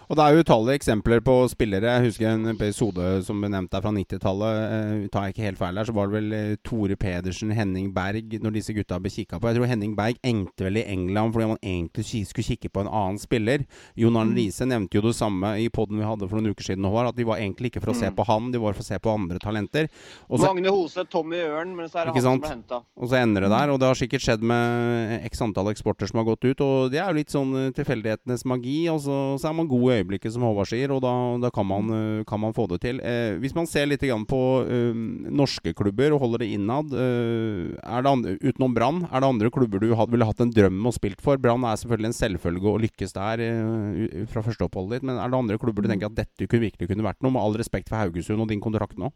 [0.05, 1.95] Og det er utallige eksempler på spillere.
[1.97, 4.59] Jeg husker en episode som ble nevnt der fra 90-tallet.
[4.69, 7.89] Uh, tar jeg ikke helt feil der, så var det vel uh, Tore Pedersen, Henning
[7.95, 9.49] Berg, når disse gutta ble kikka på.
[9.49, 12.91] Jeg tror Henning Berg engte vel i England fordi man egentlig skulle kikke på en
[12.91, 13.65] annen spiller.
[13.97, 14.37] Jon Arne mm.
[14.37, 17.17] Riise nevnte jo det samme i poden vi hadde for noen uker siden, Håvard, at
[17.17, 18.17] de var egentlig ikke for å se mm.
[18.19, 19.89] på han, de var for å se på andre talenter.
[20.29, 22.29] Også, Magne Hose, Tommy Ørn, men så er det han sant?
[22.29, 22.81] som ble henta.
[23.01, 23.73] Og så ender det der.
[23.73, 27.01] Og det har sikkert skjedd med x antall eksporter som har gått ut, og det
[27.01, 28.77] er jo litt sånn eh, tilfeldighetenes magi.
[28.93, 31.11] Og så, så er man god øyeblikket, som Håvard sier, og da,
[31.43, 32.99] da kan, man, eh, kan, man, få det til.
[33.05, 34.95] Eh, hvis man ser litt på eh,
[35.33, 39.93] norske klubber og holder det innad, uh, det utenom Brann, er det andre klubber du
[39.97, 41.39] had, ville hatt en drøm om å spille for?
[41.41, 45.37] Brann er selvfølgelig en selvfølge å lykkes der fra fra førsteoppholdet ditt, men er det
[45.37, 48.01] andre klubber du tenker at dette kunne virkelig kunne vært noe, med all respekt for
[48.01, 49.11] Haugesund og din kontrakt nå?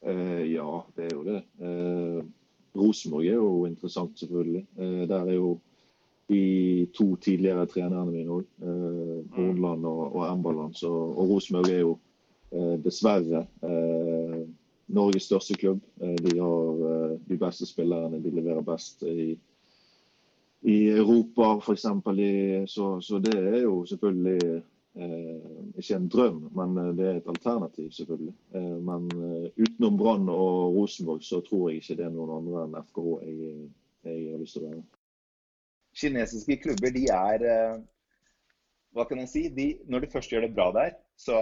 [0.00, 1.40] ja, det er jo det.
[2.80, 4.62] Rosenborg er jo interessant, selvfølgelig.
[5.10, 5.58] der er jo
[6.30, 8.46] de to tidligere trenerne mine òg.
[8.62, 10.78] Eh, Hornland og, og Embaland.
[10.78, 11.92] Så, og Rosenborg er jo
[12.54, 14.40] eh, dessverre eh,
[14.90, 15.84] Norges største klubb.
[16.02, 18.22] Eh, de har eh, de beste spillerne.
[18.22, 19.30] De leverer best i,
[20.62, 21.88] i Europa, f.eks.
[22.72, 24.62] Så, så det er jo selvfølgelig
[24.94, 28.34] Eh, ikke en drøm, men det er et alternativ, selvfølgelig.
[28.54, 29.06] Eh, men
[29.56, 33.68] utenom Brann og Rosenborg, så tror jeg ikke det er noen andre enn FKH jeg,
[34.04, 34.82] jeg har lyst til å være
[35.96, 37.80] kinesiske klubber de er eh,
[38.94, 39.42] Hva kan jeg si?
[39.54, 41.36] De, når de først gjør det bra der, så,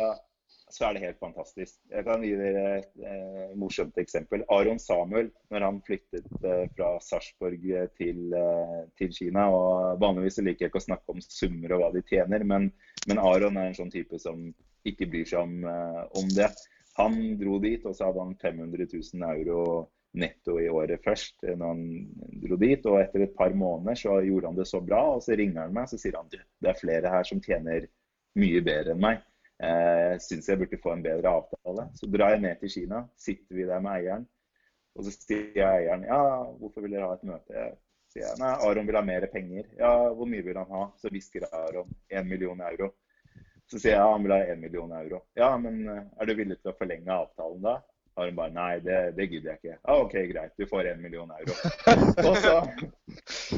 [0.68, 1.78] så, er det helt fantastisk.
[1.88, 4.44] Jeg kan gi dere et eh, morsomt eksempel.
[4.52, 7.64] Aron Samuel, når han flyttet eh, fra Sarpsborg
[7.96, 9.46] til, eh, til, Kina.
[9.48, 12.68] og Vanligvis liker jeg ikke å snakke om summer og hva de tjener, men,
[13.08, 14.50] men Aron er en sånn type som
[14.88, 16.50] ikke bryr seg om, eh, om det.
[16.98, 19.62] Han dro dit, og så hadde han 500 000 euro
[20.18, 21.82] netto i året først eh, når han
[22.42, 22.87] dro dit.
[22.90, 25.74] Og etter et par måneder så gjorde han det så bra, og så ringer han
[25.76, 27.88] meg og sier han, det er flere her som tjener
[28.38, 29.24] mye bedre enn meg.
[29.58, 31.88] Jeg syns jeg burde få en bedre avtale.
[31.98, 34.28] Så drar jeg ned til Kina, sitter vi der med eieren.
[34.98, 36.20] Og så sier jeg eieren ja,
[36.61, 37.64] hvorfor vil dere ha et møte?
[38.08, 39.66] Sier jeg, nei, Aron vil ha mer penger.
[39.78, 40.87] Ja, hvor mye vil han ha?
[40.98, 42.92] Så hvisker Aron 1 million euro.
[43.68, 45.22] Så sier jeg ja, han vil ha 1 million euro.
[45.37, 47.78] Ja, men er du villig til å forlenge avtalen da?
[48.18, 49.76] Aron bare nei, det, det gidder jeg ikke.
[49.85, 51.54] Ah, OK, greit, du får 1 million euro.
[52.28, 52.54] og, så,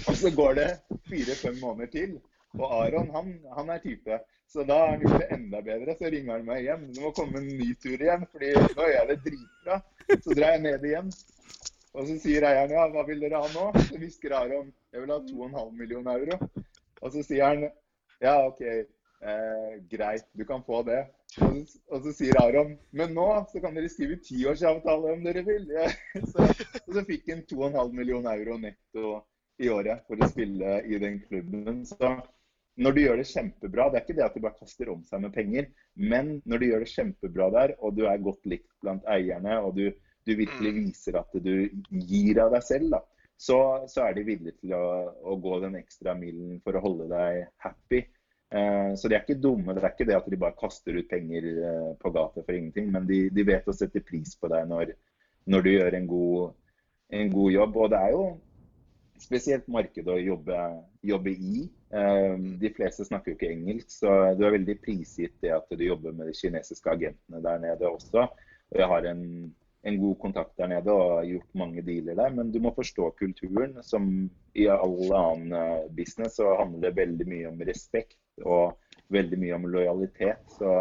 [0.02, 0.68] og så går det
[1.08, 2.18] fire-fem måneder til.
[2.58, 4.18] Og Aron han, han, er type.
[4.50, 5.96] Så da er han gjort det enda bedre.
[5.96, 6.86] Så ringer han meg igjen.
[6.92, 9.80] Du må komme en ny tur igjen, fordi nå gjør jeg det dritbra.
[10.10, 11.12] Så drar jeg ned igjen.
[11.90, 13.68] Og så sier eieren ja, hva vil dere ha nå?
[13.86, 16.50] Så hvisker Aron jeg vil ha 2,5 millioner euro.
[17.00, 17.64] Og så sier han
[18.20, 18.60] ja, OK,
[19.20, 21.00] Eh, greit, du kan få det.
[21.44, 25.44] Og så, og så, sier Aron men nå så kan dere skrive tiårsavtale om dere
[25.46, 25.68] vil.
[25.76, 25.90] Ja.
[26.32, 26.46] Så,
[26.80, 29.20] og så fikk han 2,5 millioner euro netto
[29.60, 31.84] i året for å spille i den klubben.
[31.86, 32.14] Så
[32.80, 35.22] når du gjør det kjempebra, det er ikke det at du bare kaster om seg
[35.22, 35.68] med penger,
[36.00, 39.76] men når du gjør det kjempebra der, og du er godt likt blant eierne, og
[39.76, 39.90] du,
[40.24, 41.68] du virkelig viser at du
[42.08, 43.02] gir av deg selv, da,
[43.40, 44.86] så, så er de villige til å,
[45.28, 48.02] å gå den ekstra milen for å holde deg happy.
[48.50, 49.74] Eh, så de er ikke dumme.
[49.76, 52.90] Det er ikke det at de bare kaster ut penger eh, på gata for ingenting.
[52.90, 54.94] Men de, de vet å sette pris på deg når,
[55.50, 56.54] når du gjør en god,
[57.20, 57.76] en god, jobb.
[57.84, 58.24] Og det er jo
[59.20, 60.58] spesielt markedet å jobbe,
[61.06, 61.68] jobbe, i.
[61.94, 65.86] Eh, de fleste snakker jo ikke engelsk, så du er veldig prisgitt det at du
[65.86, 68.26] jobber med de kinesiske agentene der nede også.
[68.70, 69.22] Og jeg har en,
[69.86, 72.34] en god kontakt der nede og har gjort mange dealer der.
[72.34, 73.78] Men du må forstå kulturen.
[73.86, 74.26] Som
[74.58, 78.76] i all annen business så handler det veldig mye om respekt og
[79.12, 80.42] veldig mye om lojalitet.
[80.58, 80.74] Så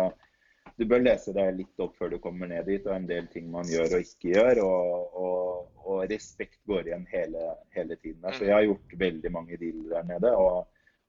[0.80, 3.50] du bør lese deg litt opp før du kommer ned dit, og en del ting
[3.52, 4.62] man gjør og ikke gjør.
[4.63, 8.22] Og, og, og respekt går igjen hele, hele tiden.
[8.24, 8.38] Der.
[8.38, 10.36] Så jeg har gjort veldig mange dealer der nede.
[10.36, 10.67] og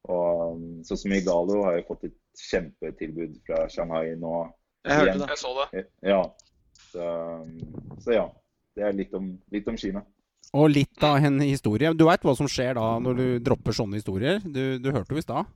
[0.09, 2.17] og sånn som Igalo har jo fått et
[2.49, 4.47] kjempetilbud fra Shanghai nå.
[4.87, 5.29] Jeg hørte det.
[5.29, 5.83] Jeg så det.
[6.09, 6.23] Ja.
[6.91, 7.09] Så,
[8.01, 8.27] så ja.
[8.79, 10.01] Det er litt om, litt om, Kina.
[10.57, 11.91] Og litt av en historie.
[11.93, 14.41] Du veit hva som skjer da når du dropper sånne historier?
[14.41, 15.51] Du, du hørte jo i stad?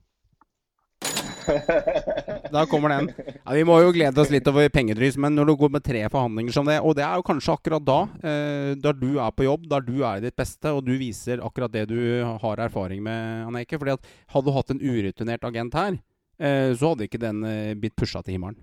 [2.54, 3.08] Da kommer den.
[3.16, 6.04] Ja, vi må jo glede oss litt over pengedrys, men når du går med tre
[6.12, 9.46] forhandlinger som det, og det er jo kanskje akkurat da, eh, da du er på
[9.48, 11.98] jobb, da du er i ditt beste, og du viser akkurat det du
[12.42, 13.80] har erfaring med, Anneke.
[13.80, 15.98] fordi at hadde du hatt en urutinert agent her,
[16.38, 18.60] eh, så hadde ikke den eh, blitt pusha til himmelen.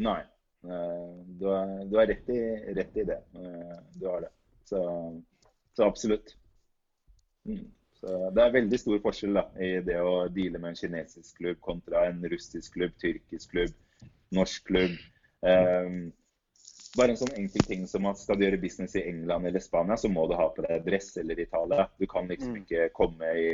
[0.00, 0.20] Nei.
[0.64, 2.40] Eh, du har, du har rett, i,
[2.74, 3.20] rett, i, det.
[3.34, 4.32] Eh, du har det.
[4.64, 4.80] Så,
[5.76, 6.34] så absolutt.
[7.48, 7.64] Mm.
[8.00, 11.58] Så det er veldig stor forskjell da, i det å deale med en kinesisk klubb
[11.64, 13.74] kontra en russisk klubb, tyrkisk klubb,
[14.36, 14.96] norsk klubb.
[15.44, 16.08] Um,
[16.96, 19.98] bare en sånn enkel ting som at skal du gjøre business i England eller Spania,
[20.00, 21.86] så må du ha på deg dress eller Italia.
[22.00, 22.62] Du kan liksom mm.
[22.64, 23.52] ikke komme i,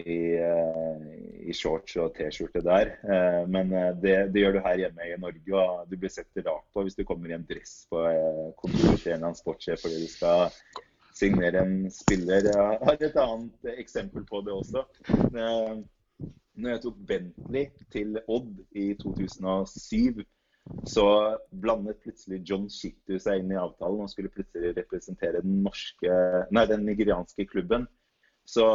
[0.00, 1.02] i, uh,
[1.42, 2.94] i shorts og T-skjorte der.
[3.02, 6.44] Uh, men uh, det, det, gjør du her hjemme i Norge, og du blir sett
[6.46, 8.06] rart på hvis du kommer i en dress på
[8.62, 10.48] kontoret til en eller annen sportssjef fordi du skal
[11.16, 12.48] signere en spiller.
[12.48, 14.84] Jeg har et annet eksempel på det også.
[15.12, 15.82] Eh,
[16.54, 20.22] når jeg tok Bentley til Odd i 2007,
[20.86, 21.06] så
[21.62, 26.12] blandet plutselig John Shittu seg inn i avtalen og skulle plutselig representere den, norske,
[26.54, 27.88] nei, den nigerianske klubben.
[28.46, 28.66] Så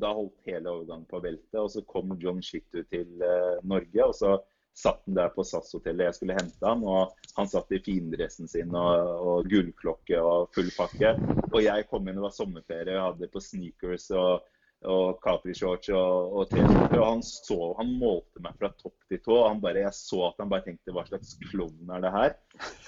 [0.00, 1.58] da holdt hele overgangen på beltet.
[1.60, 4.04] Og så kom John Shittu til uh, Norge.
[4.04, 4.36] og så
[4.76, 8.74] satt han der på SAS-hotellet jeg skulle hente ham, og han satt i findressen sin
[8.76, 11.14] og, og gullklokke og full pakke.
[11.52, 14.44] Og jeg kom inn, det var sommerferie, og hadde på sneakers og,
[14.84, 17.00] og Capri-shorts og, og T-skjorte.
[17.00, 19.40] Og han så, han målte meg fra topp til tå.
[19.40, 22.38] og han bare, Jeg så at han bare tenkte hva slags klovn er det her?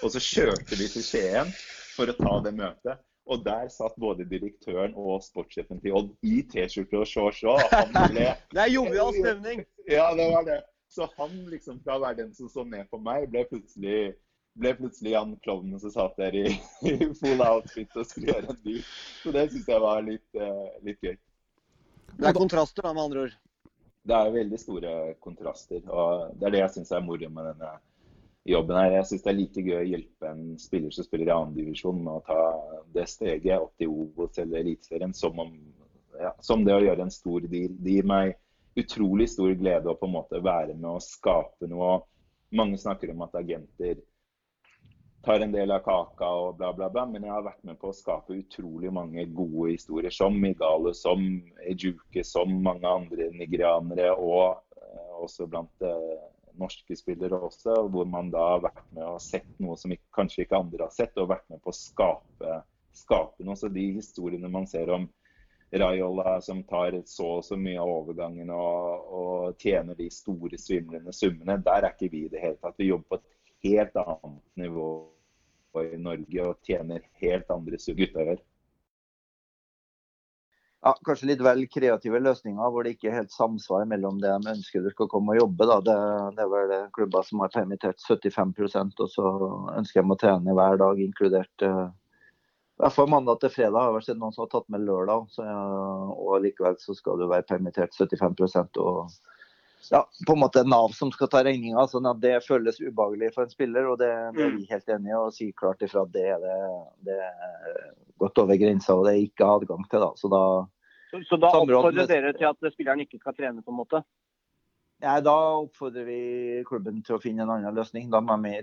[0.05, 1.53] Og så kjørte vi til Skien
[1.97, 3.05] for å ta det møtet.
[3.29, 7.45] Og der satt både direktøren og sportssjefen til Odd i T-skjorte og shorts.
[7.49, 9.65] Og han ble Det er jovial stemning!
[9.89, 10.63] Ja, det var det.
[10.99, 14.17] Så han liksom fra å være den som så ned på meg, ble plutselig,
[14.59, 16.49] ble plutselig han klovnen som satt der i,
[16.91, 18.81] i full outfit og skulle gjøre en deal.
[19.21, 21.15] Så det syns jeg var litt, uh, litt, gøy.
[22.17, 23.37] Det er kontraster, da, med andre ord?
[24.11, 25.85] Det er veldig store kontraster.
[25.87, 27.71] Og det er det jeg syns er moro med denne
[28.57, 28.97] jobben her.
[28.97, 32.17] Jeg syns det er like gøy å hjelpe en spiller som spiller i andredivisjon med
[32.17, 32.41] å ta
[32.99, 35.47] det steget opp til Obos eller Eliteserien som,
[36.19, 37.79] ja, som det å gjøre en stor deal.
[37.79, 38.35] Det gir meg
[38.79, 41.99] utrolig stor glede å på en måte være med og skape noe.
[42.57, 43.99] Mange snakker om at agenter
[45.25, 47.05] tar en del av kaka og bla, bla, bla.
[47.11, 51.25] Men jeg har vært med på å skape utrolig mange gode historier, som Migale, som
[51.67, 56.17] Ejuke, som mange andre nigerianere, og eh, også blant eh,
[56.59, 60.45] norske spillere også, hvor man da har vært med og sett noe som ikke, kanskje
[60.45, 62.61] ikke andre har sett, og vært med på å skape,
[62.97, 63.59] skape noe.
[63.59, 65.07] Så de historiene man ser om
[65.73, 71.13] Raiola som tar så og så mye av overgangen og, og tjener de store, svimlende
[71.13, 71.59] summene.
[71.65, 72.79] Der er ikke vi i det hele tatt.
[72.81, 74.89] Vi jobber på et helt annet nivå
[75.79, 78.01] i Norge og tjener helt andre summer.
[78.01, 78.41] Gutta gjør.
[80.87, 84.53] Ja, kanskje litt vel kreative løsninger hvor det ikke er helt samsvar mellom det de
[84.53, 85.67] ønsker du skal komme og jobbe.
[85.85, 85.97] Det,
[86.37, 89.33] det er vel klubber som har permittert 75% og så
[89.75, 91.89] ønsker de å trene hver dag, inkludert uh,
[92.83, 95.27] hvert fall mandag til fredag har vært noen som har tatt med lørdag.
[95.35, 95.63] Så, ja,
[96.15, 99.09] og likevel så skal du være permittert 75% og
[99.91, 101.87] ja, på en måte Nav som skal ta regninga.
[101.91, 103.89] Sånn at det føles ubehagelig for en spiller.
[103.93, 104.71] Og det, det er vi mm.
[104.73, 106.59] helt enige i og sier klart ifra at det er, det,
[107.09, 107.79] det er
[108.21, 110.05] gått over grensa og det er ikke adgang til.
[110.05, 110.11] da.
[110.19, 110.43] Så da,
[111.11, 114.03] så, så da oppfordrer dere til at spilleren ikke skal trene, på en måte?
[115.01, 116.21] Ja, da oppfordrer vi
[116.67, 118.09] klubben til å finne en annen løsning.
[118.11, 118.57] Da må vi,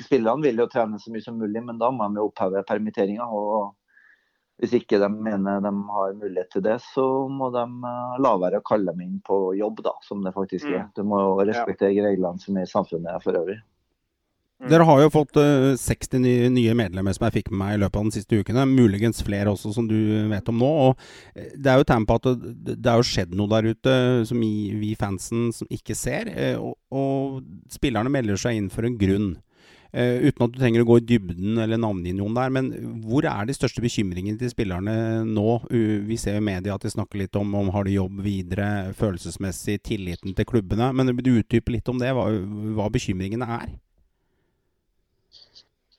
[0.00, 3.26] spillerne vil jo trene så mye som mulig, men da må vi oppheve permitteringa.
[4.62, 8.62] Hvis ikke de mener de har mulighet til det, så må de eh, la være
[8.62, 10.84] å kalle dem inn på jobb, da, som det faktisk er.
[10.86, 10.92] Mm.
[10.96, 13.58] Du må respektere reglene som er i samfunnet for øvrig.
[14.62, 14.68] Mm.
[14.70, 17.72] Dere har jo fått uh, eh, 60 nye, nye, medlemmer som jeg fikk med meg
[17.74, 18.66] i løpet av de siste ukene.
[18.70, 19.96] Muligens flere også, som du
[20.30, 20.68] vet om nå.
[20.84, 21.00] og
[21.34, 23.96] eh, Det er jo tegn på at det, det jo skjedd noe der ute
[24.30, 26.30] som vi, fansen som ikke ser.
[26.30, 27.42] Uh, og, og,
[27.74, 29.34] spillerne melder seg inn for en grunn.
[29.90, 32.54] Uh, uten at du trenger å gå i dybden eller navnginnjon der.
[32.54, 32.70] Men
[33.02, 35.48] hvor er de største bekymringene til spillerne nå?
[36.06, 39.82] vi ser i media at de snakker litt om om har de jobb videre, følelsesmessig,
[39.82, 40.94] tilliten til klubbene.
[40.94, 42.30] Men vil du utdype litt om det, hva,
[42.78, 43.74] hva bekymringene er?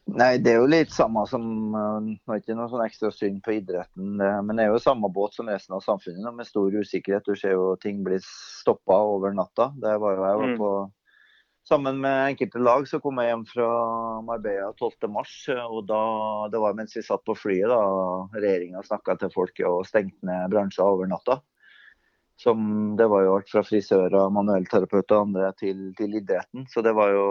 [0.06, 3.40] Nei, det er jo litt samme som uh, Nå er ikke noe sånn ekstra synd
[3.46, 7.26] på idretten, men det er jo samme båt som resten av samfunnet med stor usikkerhet.
[7.26, 9.72] Du ser jo ting blir stoppa over natta.
[9.82, 10.62] Det var jo jeg var mm.
[10.62, 10.76] på
[11.66, 13.68] Sammen med enkelte lag så kom jeg hjem fra
[14.22, 15.56] Marbella 12.3.
[15.66, 16.02] og da,
[16.54, 17.80] Det var mens vi satt på flyet da
[18.36, 21.40] regjeringa snakka til folk og stengte ned bransjer over natta.
[22.38, 26.68] Som, det var jo alt fra frisører, manuellterapeuter og andre til, til idretten.
[26.70, 27.26] Så det var jo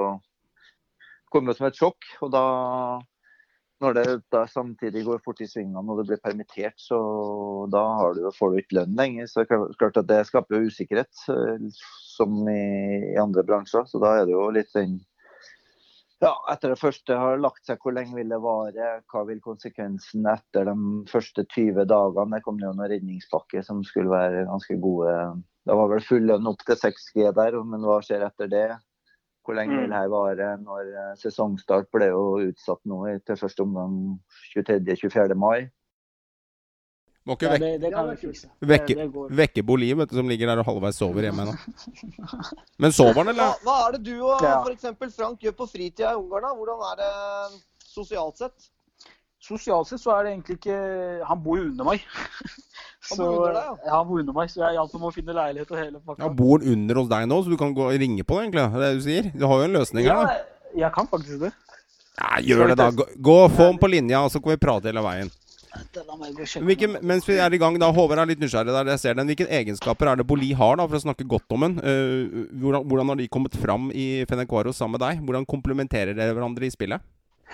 [1.35, 2.09] kom jo som et sjokk.
[2.25, 2.45] Og da,
[3.83, 6.99] når det da samtidig går fort i svingene og du blir permittert, så
[7.73, 7.85] da
[8.17, 9.31] du, får du ikke lønn lenger.
[9.31, 11.67] Så klart at det skaper jo usikkerhet, eh,
[12.15, 12.63] som i,
[13.15, 13.89] i andre bransjer.
[13.91, 15.03] Så da er det jo litt den
[16.23, 18.87] ja, etter det første har lagt seg, hvor lenge vil det vare?
[19.13, 20.75] Hva vil konsekvensen etter de
[21.11, 22.39] første 20 dagene?
[22.39, 25.13] Det kom jo noen redningspakker som skulle være ganske gode.
[25.69, 28.69] Det var vel full lønn opp til 6G der, men hva skjer etter det?
[29.45, 30.51] Hvor lenge vil her det vare?
[30.65, 33.97] Når eh, sesongstart ble jo utsatt nå til første omgang
[34.55, 35.37] 23.-24.
[35.37, 35.67] mai.
[37.25, 38.03] Må ikke vekke, ja,
[38.69, 38.95] vekke,
[39.33, 41.55] vekke Boli, vet du, som ligger der og halvveis sover hjemme nå.
[42.85, 43.55] Men sover han, eller?
[43.63, 44.91] Hva, hva, er det du og f.eks.
[45.17, 46.45] Frank gjør på fritida i Ungarn?
[46.45, 46.53] da?
[46.59, 48.69] Hvordan er det sosialt sett?
[49.45, 50.77] Sosialt sett så er det egentlig ikke
[51.29, 52.07] Han bor jo under meg.
[53.11, 53.75] Han bor under deg, ja?
[53.85, 56.23] Ja, han bor under meg, så jeg hjalp ham å finne leilighet og hele pakka.
[56.25, 58.47] Ja, Bor han under hos deg nå, så du kan gå og ringe på det,
[58.47, 58.65] egentlig?
[58.65, 59.31] Det er det du sier?
[59.35, 60.37] Du har jo en løsning her, da.
[60.39, 61.53] Ja, jeg kan faktisk det.
[62.15, 62.91] Ja, gjør det, da.
[62.97, 65.33] Gå, og få ham på linja, og så kan vi prate hele veien.
[66.63, 68.93] Hvilke, mens vi er i gang, da, Håvard er litt nysgjerrig der.
[68.95, 69.27] jeg ser den.
[69.29, 71.77] Hvilke egenskaper er det Boli har, da, for å snakke godt om den?
[71.83, 75.25] Uh, hvordan, hvordan, har de kommet fram i Fenecuaro sammen med deg?
[75.27, 77.03] Hvordan komplementerer dere hverandre i spillet?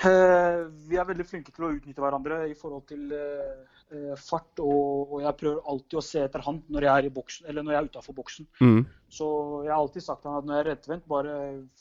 [0.00, 4.62] Uh, vi er veldig flinke til å utnytte hverandre i forhold til uh, eh, fart,
[4.64, 7.74] og, jeg prøver alltid å se etter han når jeg er i boksen, eller når
[7.74, 8.48] jeg er utafor boksen.
[8.64, 8.80] Mm.
[9.12, 9.28] Så
[9.66, 11.34] jeg har alltid sagt til han at når jeg er rettvendt, bare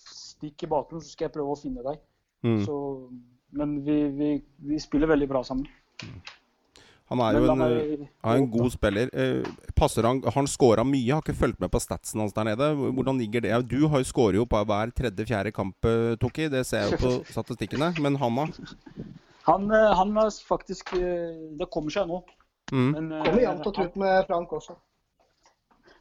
[0.04, 2.04] stikk i bakgrunnen, så skal jeg prøve å finne deg.
[2.44, 2.60] Mm.
[2.66, 2.76] Så,
[3.62, 4.34] men vi, vi,
[4.68, 5.72] vi, spiller veldig bra sammen.
[7.10, 9.10] Han er jo en, meg, er en, god spiller.
[9.18, 11.08] Eh, passer han Han scora mye.
[11.10, 12.68] Har ikke fulgt med på statsen hans der nede.
[12.78, 13.56] Hvordan ligger det?
[13.72, 16.46] Du har jo skåret jo på hver tredje-fjerde kamp, eh, Toki.
[16.54, 17.96] Det ser jeg jo på statistikkene.
[18.04, 19.08] Men han, da?
[19.50, 22.22] Han, eh, han er faktisk eh, Det kommer seg nå.
[22.70, 22.92] Mm.
[22.94, 24.78] Men, eh, kommer jevnt og trutt med Frank også.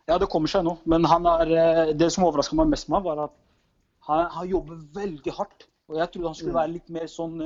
[0.08, 0.76] Ja, det kommer seg nå.
[0.88, 3.34] Men er, det som overraska meg mest med var at
[4.08, 5.68] han, han, jobber veldig hardt.
[5.88, 6.60] Og jeg trodde han skulle mm.
[6.60, 7.40] være litt mer sånn,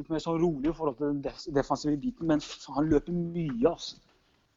[0.00, 2.42] litt mer sånn rolig i forhold til den defensive biten, men
[2.76, 3.72] han løper mye.
[3.72, 4.00] altså.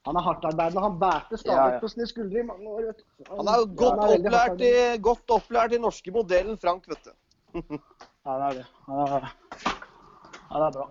[0.06, 0.82] Han er hardtarbeidende.
[0.86, 1.80] Han bærte stadig ja, ja.
[1.82, 2.92] på sine skuldre i mange år.
[3.30, 4.74] Han, han er godt, ja, er opplært i,
[5.08, 7.16] godt opplært i norske modellen Frank, vet du.
[8.28, 8.68] ja, det er det.
[8.86, 9.26] Han er,
[9.66, 10.86] ja, det er bra.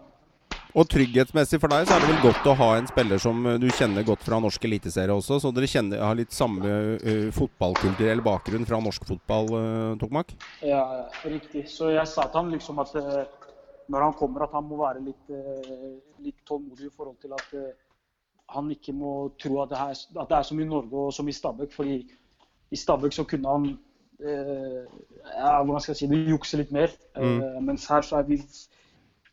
[0.74, 3.60] Og trygghetsmessig for deg så er det vel godt å ha en spiller som eh,
[3.62, 8.24] du kjenner godt fra norsk eliteserie også, så dere kjenner, har litt samme uh, fotballkulturell
[8.26, 10.34] bakgrunn fra norsk fotball, uh, Tokmak?
[10.66, 10.82] Ja,
[11.22, 11.68] riktig.
[11.70, 13.22] Så jeg sa til ham liksom at uh,
[13.88, 17.56] når han kommer, at han må være litt, uh, litt tålmodig i forhold til at
[18.54, 21.28] han ikke må tro at det, her, at det, er som i Norge og som
[21.28, 21.72] i Stabæk.
[21.72, 21.98] fordi
[22.70, 23.66] i Stabæk så kunne han
[24.20, 26.92] ja, hvordan skal jeg si det, jukse litt mer.
[27.16, 27.64] Mm.
[27.66, 28.38] mens her så er vi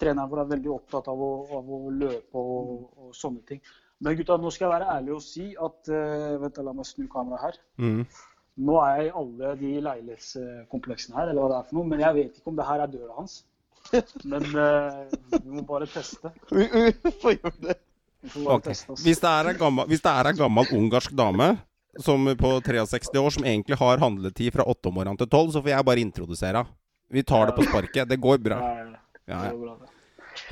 [0.01, 1.29] treneren vår er veldig opptatt av å,
[1.59, 3.61] av å løpe og, og, sånne ting.
[4.01, 7.05] Men gutta, nå skal jeg være ærlig og si at uh, Vent, la meg snu
[7.11, 7.59] kameraet her.
[7.83, 8.01] Mm.
[8.67, 12.01] Nå er jeg i alle de leilighetskompleksene her, eller hva det er for noe, men
[12.03, 13.37] jeg vet ikke om det her er døra hans.
[14.23, 16.31] Men uh, vi må bare teste.
[16.51, 17.77] Vi får gjøre det.
[18.21, 18.75] Vi får bare okay.
[18.77, 21.55] teste gammel, hvis det er en gammel ungarsk dame
[21.99, 25.63] som på 63 år som egentlig har handletid fra 8 om morgenen til 12, så
[25.63, 26.77] får jeg bare introdusere henne.
[27.11, 28.07] Vi tar det på sparket.
[28.07, 28.61] Det går bra.
[29.27, 29.73] Ja, ja.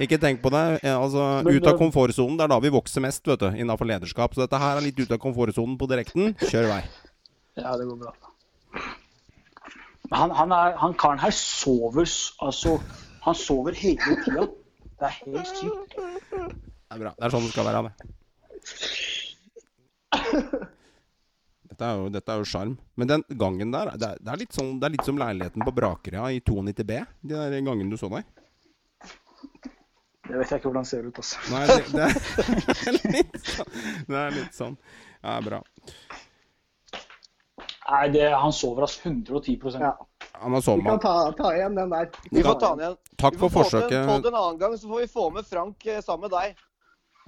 [0.04, 0.82] Ikke tenk på det.
[0.84, 2.36] Altså, Men, ut av komfortsonen.
[2.36, 4.36] Det er da vi vokser mest vet du, innenfor lederskap.
[4.36, 6.34] Så dette her er litt ut av komfortsonen på direkten.
[6.42, 6.82] Kjør vei.
[7.56, 8.12] Ja, det går bra.
[10.12, 12.08] Han, han, er, han karen her sover
[12.44, 12.80] altså
[13.30, 14.48] Han sover hele tida.
[15.00, 15.94] Det er helt sykt.
[15.94, 17.12] Det er bra.
[17.14, 17.94] Det er sånn det skal være, det.
[21.70, 22.74] Dette er jo, dette er jo sjarm.
[22.98, 25.62] Men den gangen der, det er, det er, litt, sånn, det er litt som leiligheten
[25.68, 26.98] på Brakerøya i 92 B.
[27.22, 28.26] De der gangen du så der.
[30.30, 31.36] Det vet jeg ikke hvordan det ser ut, altså.
[31.54, 32.08] Nei, det, det,
[32.90, 33.72] er litt sånn.
[34.10, 34.76] Det er litt sånn.
[35.22, 35.62] Ja, bra.
[37.90, 39.94] Nei, det, han sover altså 110 ja.
[40.40, 40.80] Sovet.
[40.84, 42.10] Vi kan ta, ta, igjen den der.
[42.32, 42.98] Vi får ta den igjen.
[43.20, 44.00] Takk for forsøket.
[44.08, 46.66] Få den en annen gang, så får vi få med Frank eh, sammen med deg.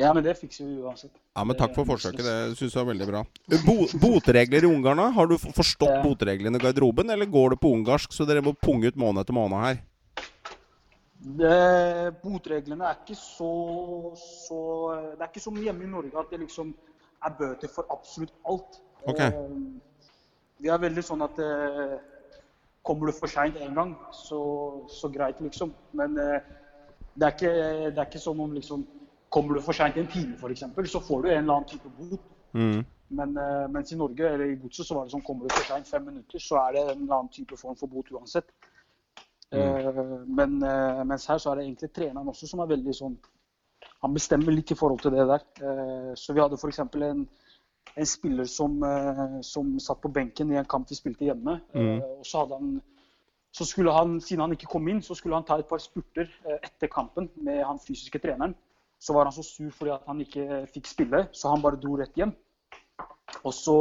[0.01, 1.12] Ja, men det fikser vi uansett.
[1.36, 2.24] Ja, men Takk for forsøket.
[2.26, 3.22] Det syns jeg var veldig bra.
[3.68, 5.09] Bo botregler i Ungarn, da?
[5.16, 6.01] Har du forstått ja.
[6.03, 9.38] botreglene i garderoben, eller går det på ungarsk, så dere må punge ut måned etter
[9.38, 9.82] måned her?
[11.22, 11.57] Det,
[12.24, 13.51] botreglene er ikke så,
[14.18, 14.62] så,
[15.14, 16.72] Det er ikke som hjemme i Norge at det liksom
[17.22, 18.80] er bøter for absolutt alt.
[19.05, 19.30] Okay.
[19.30, 19.91] Eh,
[20.62, 21.99] vi er veldig sånn at eh,
[22.84, 24.40] kommer du for seint én gang, så,
[24.90, 25.74] så, greit, liksom.
[25.98, 26.40] Men eh,
[27.14, 27.54] det, er ikke,
[27.92, 28.88] det er ikke som om liksom
[29.32, 32.24] Kommer du for seint en time, f.eks., så får du en eller annen type bot.
[32.52, 32.82] Mm.
[33.16, 33.38] Men
[33.72, 36.04] mens i Norge eller i godset så var det sånn kommer du for seint fem
[36.04, 38.52] minutter, så er det en eller annen type form for bot uansett.
[39.52, 40.26] Mm.
[40.28, 43.18] Men eh, mens her så er det egentlig treneren også som er veldig sånn
[44.00, 45.44] Han bestemmer litt i forhold til det der.
[45.68, 46.80] Eh, så vi hadde f.eks.
[46.80, 47.26] En,
[47.96, 48.78] en spiller som,
[49.44, 51.58] som satt på benken i en kamp vi spilte hjemme.
[51.76, 51.98] Mm.
[52.00, 52.76] Og så hadde han
[53.52, 56.30] så skulle han, Siden han ikke kom inn, så skulle han ta et par spurter
[56.62, 58.56] etter kampen med han fysiske treneren.
[59.02, 61.98] Så var han så sur fordi at han ikke fikk spille, så han bare dro
[62.00, 62.32] rett hjem.
[63.44, 63.76] Og så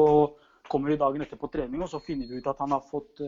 [0.71, 3.23] kommer vi dagen etter på trening, og så finner vi ut at han har fått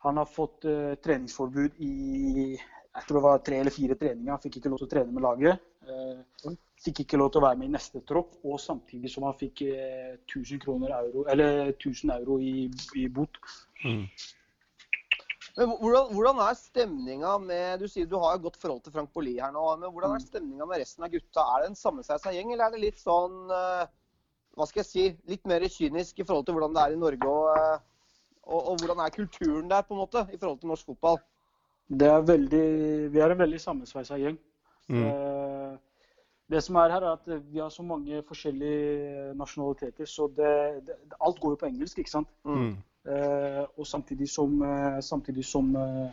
[0.00, 0.64] han har fått
[1.04, 2.56] treningsforbud i
[2.90, 4.32] jeg tror det var tre eller fire treninger.
[4.32, 5.62] Han fikk ikke lov til å trene med laget.
[5.86, 9.36] Uh, fikk ikke lov til å være med i neste tropp, og samtidig som han
[9.38, 12.66] fikk 1000 kroner euro, eller 1000 euro i,
[12.98, 13.38] i bot.
[13.84, 14.06] Mm.
[15.56, 19.10] Men hvordan, hvordan, er stemninga med Du sier du har et godt forhold til Frank
[19.12, 19.64] Bolli her nå.
[19.80, 20.26] men Hvordan er mm.
[20.28, 21.42] stemninga med resten av gutta?
[21.42, 25.50] Er det en sammensveisa gjeng, eller er det litt sånn Hva skal jeg si Litt
[25.50, 27.82] mer kynisk i forhold til hvordan det er i Norge og
[28.50, 31.20] og, og, hvordan er kulturen der på en måte, i forhold til norsk fotball?
[31.90, 32.66] Det er veldig,
[33.10, 34.36] vi er en veldig sammensveisa gjeng.
[34.90, 35.06] Mm.
[35.06, 35.78] Eh,
[36.50, 40.54] det som er her, er at vi har så mange forskjellige nasjonaliteter, så det,
[40.86, 42.30] det, alt går jo på engelsk, ikke sant.
[42.44, 42.72] Mm.
[43.10, 46.10] Eh, og samtidig som, eh, samtidig som eh,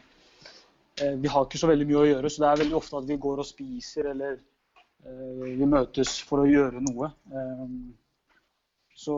[1.01, 3.09] eh, Vi har ikke så veldig mye å gjøre, så det er veldig ofte at
[3.09, 4.37] vi går og spiser eller
[5.57, 7.07] vi møtes for å gjøre noe.
[8.97, 9.17] så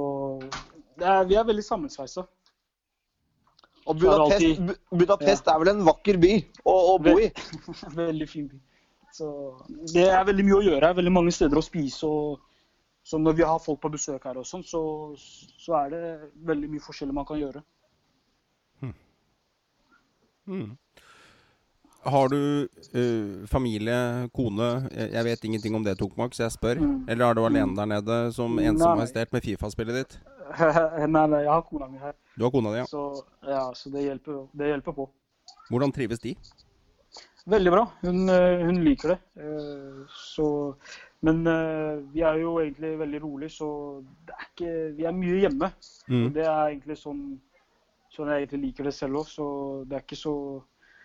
[0.99, 2.25] er, vi er veldig sammensveisa.
[3.89, 4.59] Og Budapest,
[4.93, 5.55] Budapest ja.
[5.55, 7.31] er vel en vakker by å, å bo i?
[7.97, 8.59] veldig fin by.
[9.15, 9.29] Så
[9.89, 10.93] det er veldig mye å gjøre.
[10.99, 12.05] Veldig mange steder å spise.
[12.05, 12.45] og
[13.09, 14.79] så når vi har folk på besøk her, og sånn, så,
[15.17, 16.01] så, er det
[16.45, 17.63] veldig mye forskjellig man kan gjøre.
[18.83, 18.93] Hmm.
[20.45, 20.67] Hmm.
[22.05, 22.37] Har du
[22.69, 23.97] uh, familie,
[24.35, 24.69] kone?
[24.93, 26.83] Jeg vet ingenting om det, Tokmak, så jeg spør.
[26.83, 26.93] Mm.
[27.09, 30.19] Eller er du alene der nede som ensom majestert med Fifa-spillet ditt?
[31.13, 32.15] nei, nei, jeg har kona mi her.
[32.35, 32.87] Du har kona di, ja.
[32.89, 33.03] Så,
[33.45, 35.09] ja, så det, hjelper, det hjelper på.
[35.69, 36.35] Hvordan trives de?
[37.49, 37.83] Veldig bra.
[38.01, 39.19] Hun, eh, hun liker det.
[39.41, 40.47] Eh, så,
[41.25, 43.69] men eh, vi er jo egentlig veldig rolig, så
[44.27, 45.71] det er ikke, vi er mye hjemme.
[46.09, 46.27] Mm.
[46.35, 47.23] Det er egentlig sånn,
[48.13, 49.31] sånn jeg egentlig liker det selv òg.
[49.31, 49.47] Så
[49.89, 50.35] det er ikke så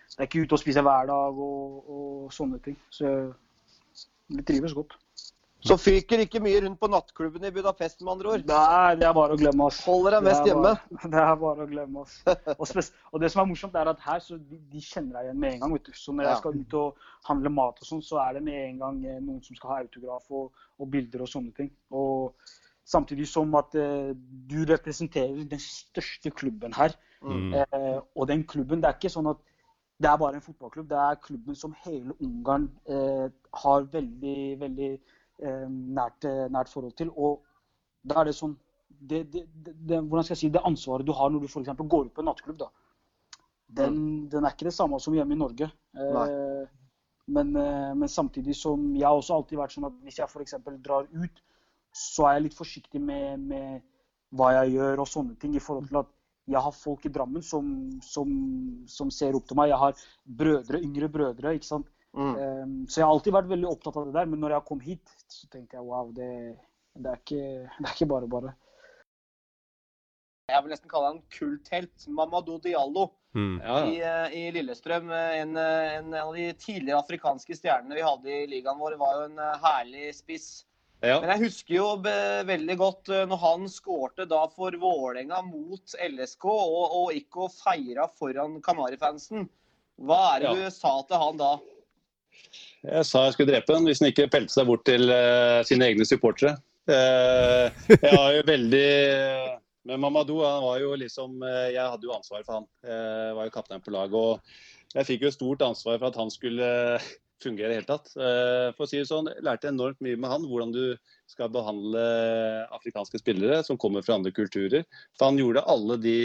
[0.05, 2.75] Det er ikke ute og spise hver dag og, og sånne ting.
[2.93, 3.09] Så
[4.29, 4.93] vi trives godt.
[5.65, 8.43] Så fyker ikke mye rundt på nattklubben i Budapest, med andre ord?
[8.49, 9.79] Nei, det er bare å glemme oss.
[9.87, 10.73] Holder deg mest hjemme?
[11.15, 12.19] Det er bare å glemme oss.
[12.27, 15.39] Og, og, det som er morsomt, er at her så de, de kjenner deg igjen
[15.41, 15.73] med en gang.
[15.77, 15.97] vet du.
[15.97, 18.83] Så når jeg skal ut og handle mat og sånn, så er det med en
[18.83, 21.73] gang eh, noen som skal ha autograf og, og bilder og sånne ting.
[21.97, 22.53] Og
[22.85, 24.13] samtidig som at eh,
[24.49, 26.93] du representerer den største klubben her.
[27.25, 27.53] Mm.
[27.57, 29.41] Eh, og den klubben, det er ikke sånn at
[29.97, 30.89] det er bare en fotballklubb.
[30.89, 33.27] Det er klubben som hele Ungarn eh,
[33.63, 34.89] har veldig, veldig
[35.41, 37.11] nært, eh, nært, forhold til.
[37.15, 37.41] Og
[38.05, 38.55] da er det sånn
[38.95, 41.73] det, det, det, hvordan skal jeg si, det ansvaret du har når du f.eks.
[41.75, 42.69] går ut på en nattklubb, da,
[43.67, 44.29] den, mm.
[44.31, 45.67] den, er ikke det samme som hjemme i Norge.
[45.97, 46.61] Eh,
[47.35, 50.55] men, men, samtidig som jeg har også alltid vært sånn at hvis jeg f.eks.
[50.85, 51.41] drar ut,
[51.95, 53.81] så er jeg litt forsiktig med, med,
[54.35, 55.55] hva jeg gjør og sånne ting.
[55.57, 56.11] I forhold til at
[56.45, 57.67] jeg har folk i Drammen som,
[58.05, 58.29] som,
[58.89, 59.71] som ser opp til meg.
[59.71, 60.03] Jeg har
[60.41, 61.55] brødre, yngre brødre.
[61.57, 61.89] ikke sant?
[62.15, 62.35] Mm.
[62.35, 64.29] Um, så jeg har alltid vært veldig opptatt av det der.
[64.31, 66.29] Men når jeg kom hit, så tenkte jeg wow, det,
[66.95, 67.41] det, er, ikke,
[67.79, 68.53] det er ikke bare bare.
[70.45, 72.05] Jeg vil nesten kalle han kulthelt.
[72.13, 73.57] Mamadou Diallo mm.
[73.63, 73.87] ja, ja.
[73.89, 75.09] I, eh, I, Lillestrøm.
[75.09, 79.41] En, en, av de tidligere afrikanske stjernene vi hadde i ligaen vår, var jo en
[79.41, 80.49] eh, herlig spiss.
[81.03, 81.17] Ja.
[81.19, 81.87] Men jeg husker jo
[82.47, 87.53] veldig godt eh, når han skårte da for Vålerenga mot LSK og, og gikk og
[87.53, 89.49] feira foran Kanarifansen.
[90.05, 91.55] Hva er det du sa til han da?
[92.85, 95.89] Jeg sa jeg skulle drepe han hvis han ikke pelte seg bort til uh, sine
[95.89, 96.55] egne supportere.
[96.85, 98.89] Uh, jeg har jo veldig
[99.85, 102.63] men Mamadou han var jo liksom eh, Jeg hadde jo ansvaret for han.
[102.89, 104.15] Jeg var jo kaptein på laget.
[104.17, 106.69] Og jeg fikk jo stort ansvar for at han skulle
[107.43, 108.09] fungere i det hele tatt.
[108.15, 110.47] For å si det sånn, jeg lærte enormt mye med han.
[110.49, 110.97] Hvordan du
[111.29, 112.01] skal behandle
[112.73, 114.87] afrikanske spillere som kommer fra andre kulturer.
[115.19, 116.17] For han gjorde alle de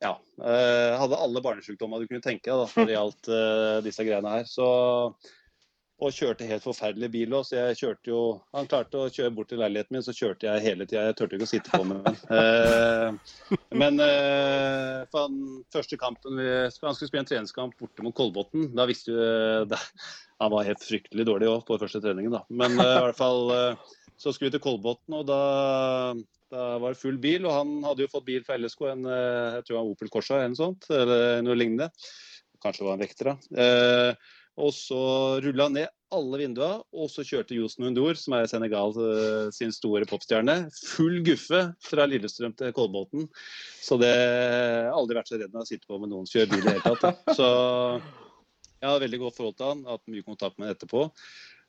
[0.00, 3.30] ja, eh, hadde alle barnesykdommer du kunne tenke deg når det gjaldt
[3.86, 4.48] disse greiene her.
[4.48, 4.70] Så
[6.00, 7.44] og kjørte helt forferdelig bil òg.
[7.46, 8.20] Så jeg kjørte jo
[8.56, 11.08] Han klarte å kjøre bort til leiligheten min, så kjørte jeg hele tida.
[11.10, 12.18] Jeg turte ikke å sitte på med den.
[12.40, 15.38] Eh, men eh, den
[15.74, 18.70] første kampen vi, Han skulle spille en treningskamp borte mot Kolbotn.
[18.76, 19.76] Da visste du
[20.40, 22.44] Han var helt fryktelig dårlig òg på første treningen, da.
[22.48, 23.90] Men eh, i hvert fall eh,
[24.20, 25.38] så skulle vi til Kolbotn, og da,
[26.52, 27.46] da var det full bil.
[27.48, 30.36] Og han hadde jo fått bil fra LSK, en, eh, jeg tror var Opel Corsa
[30.36, 31.88] eller noe sånt, eller noe lignende.
[32.60, 33.64] Kanskje det var en vekter, da.
[33.64, 35.00] Eh, og så
[35.40, 39.72] rulla han ned alle vinduene, og så kjørte Yosen Undur, som er Senegal eh, sin
[39.72, 43.28] store popstjerne, full guffe fra Lillestrøm til Kolbotn.
[43.80, 46.52] Så det har aldri vært så redd når jeg sitter på med noen som kjører
[46.52, 47.32] bil i det hele tatt.
[47.38, 47.48] Så
[48.80, 51.06] jeg har veldig godt forhold til han, hatt mye kontakt med han etterpå.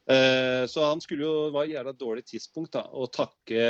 [0.09, 3.65] Eh, så han skulle jo, det var et jævla dårlig tidspunkt da, å takke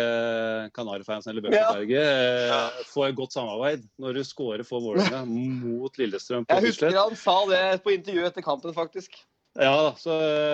[0.76, 2.06] Kanarifansen eller Bøffelberget
[2.48, 2.62] ja.
[2.72, 5.26] Eh, for et godt samarbeid når du scorer for Vålerenga
[5.66, 6.48] mot Lillestrøm.
[6.48, 9.20] på Jeg husker han sa det på intervjuet etter kampen, faktisk.
[9.60, 10.14] Ja, så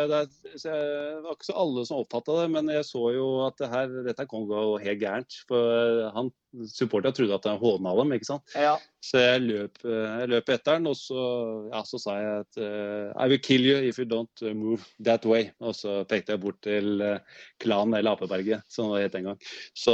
[0.10, 3.28] det, er, så det, var ikke så alle som oppfatta det, men jeg så jo
[3.46, 5.38] at det her, dette kom gå helt gærent.
[5.46, 6.32] For han
[6.66, 8.56] supporteren trodde at han håna dem, ikke sant.
[8.58, 8.74] Ja.
[9.06, 11.28] Så jeg løp, jeg løp etter han, og så,
[11.70, 15.30] ja, så sa jeg at uh, I will kill you if you don't move that
[15.30, 15.52] way.
[15.62, 19.42] Og så pekte jeg bort til uh, Klan eller Apeberget, som det het en gang.
[19.78, 19.94] Så,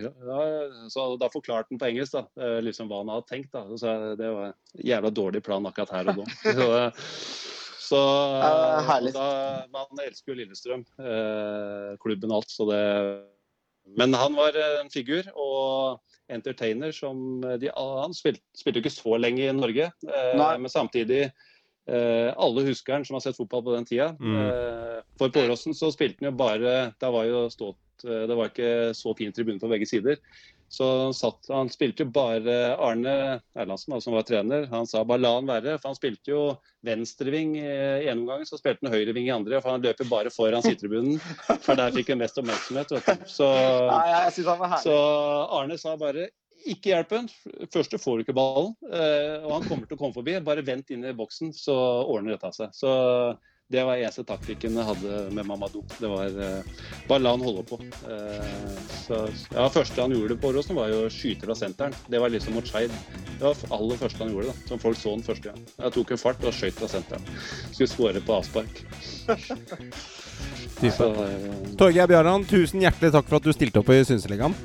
[0.00, 0.42] ja,
[0.88, 2.26] så, da forklarte han på engelsk da,
[2.64, 3.52] liksom hva han hadde tenkt.
[3.52, 3.66] da.
[3.76, 6.30] Så det var en jævla dårlig plan akkurat her og da.
[6.56, 7.10] Så uh,
[7.92, 9.28] da,
[9.72, 12.50] Man elsker jo Lillestrøm, uh, klubben og alt.
[12.52, 12.82] Så det
[13.98, 16.00] Men han var en figur og
[16.32, 21.26] entertainer som de, Han spilte, spilte jo ikke så lenge i Norge, uh, men samtidig
[21.90, 24.12] eh, alle husker han som har sett fotball på den tida.
[24.20, 24.36] Mm.
[24.38, 28.50] Eh, for Påråsen så spilte han jo bare Da var jo stått eh, Det var
[28.50, 30.20] ikke så fin tribune på begge sider.
[30.72, 33.14] Så han, satt, han spilte jo bare Arne
[33.52, 34.64] Erlandsen, som var trener.
[34.70, 35.74] Han sa bare la han være.
[35.76, 36.44] For han spilte jo
[36.86, 39.60] venstreving i ene omgang, så spilte han høyreving i andre.
[39.60, 41.20] For han løper bare foran sidetribunen,
[41.66, 42.96] for der fikk han mest oppmerksomhet.
[43.28, 43.50] Så,
[44.86, 44.96] så
[45.60, 46.30] Arne sa bare
[46.72, 47.28] ikke hjelp ham.
[47.74, 50.40] Første får du ikke ballen, eh, og han kommer til å komme forbi.
[50.46, 52.72] Bare vent inn i boksen, så ordner dette seg.
[52.76, 52.92] Så
[53.72, 55.80] det var eneste taktikken jeg hadde med Mamadou.
[55.96, 57.78] Det var uh, bare la han holde på.
[58.04, 58.74] Uh,
[59.06, 59.22] så,
[59.54, 61.96] ja, første han gjorde på Åråsen, var jo å skyte fra senteren.
[62.12, 62.92] Det var liksom mot Skeid.
[63.38, 65.64] Det var aller første han gjorde, da, som folk så den første gang.
[65.78, 67.24] Jeg tok en fart og skøyt fra senteren.
[67.70, 68.84] Skulle skåre på avspark.
[70.82, 74.58] uh, Torgeir Bjarland, tusen hjertelig takk for at du stilte opp i Synseligaen.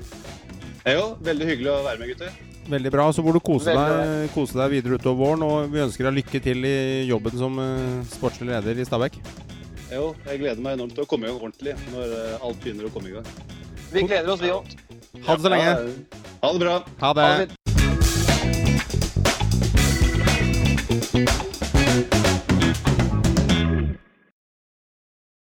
[0.87, 2.56] Jo, veldig hyggelig å være med, gutter.
[2.67, 3.05] Veldig bra.
[3.15, 5.41] Så får du kose deg, kose deg, videre utover våren.
[5.47, 9.13] Og vi ønsker deg lykke til i jobben som uh, sportslig leder i Stabæk.
[9.87, 12.85] Jo, jeg gleder meg enormt til å komme i gang ordentlig når uh, alt begynner
[12.89, 13.27] å komme i gang.
[13.93, 14.63] Vi gleder oss, vi òg.
[15.23, 15.71] Ha det så lenge.
[16.43, 16.75] Ha det bra.
[16.99, 17.23] Ha det.
[17.23, 17.47] Ha det.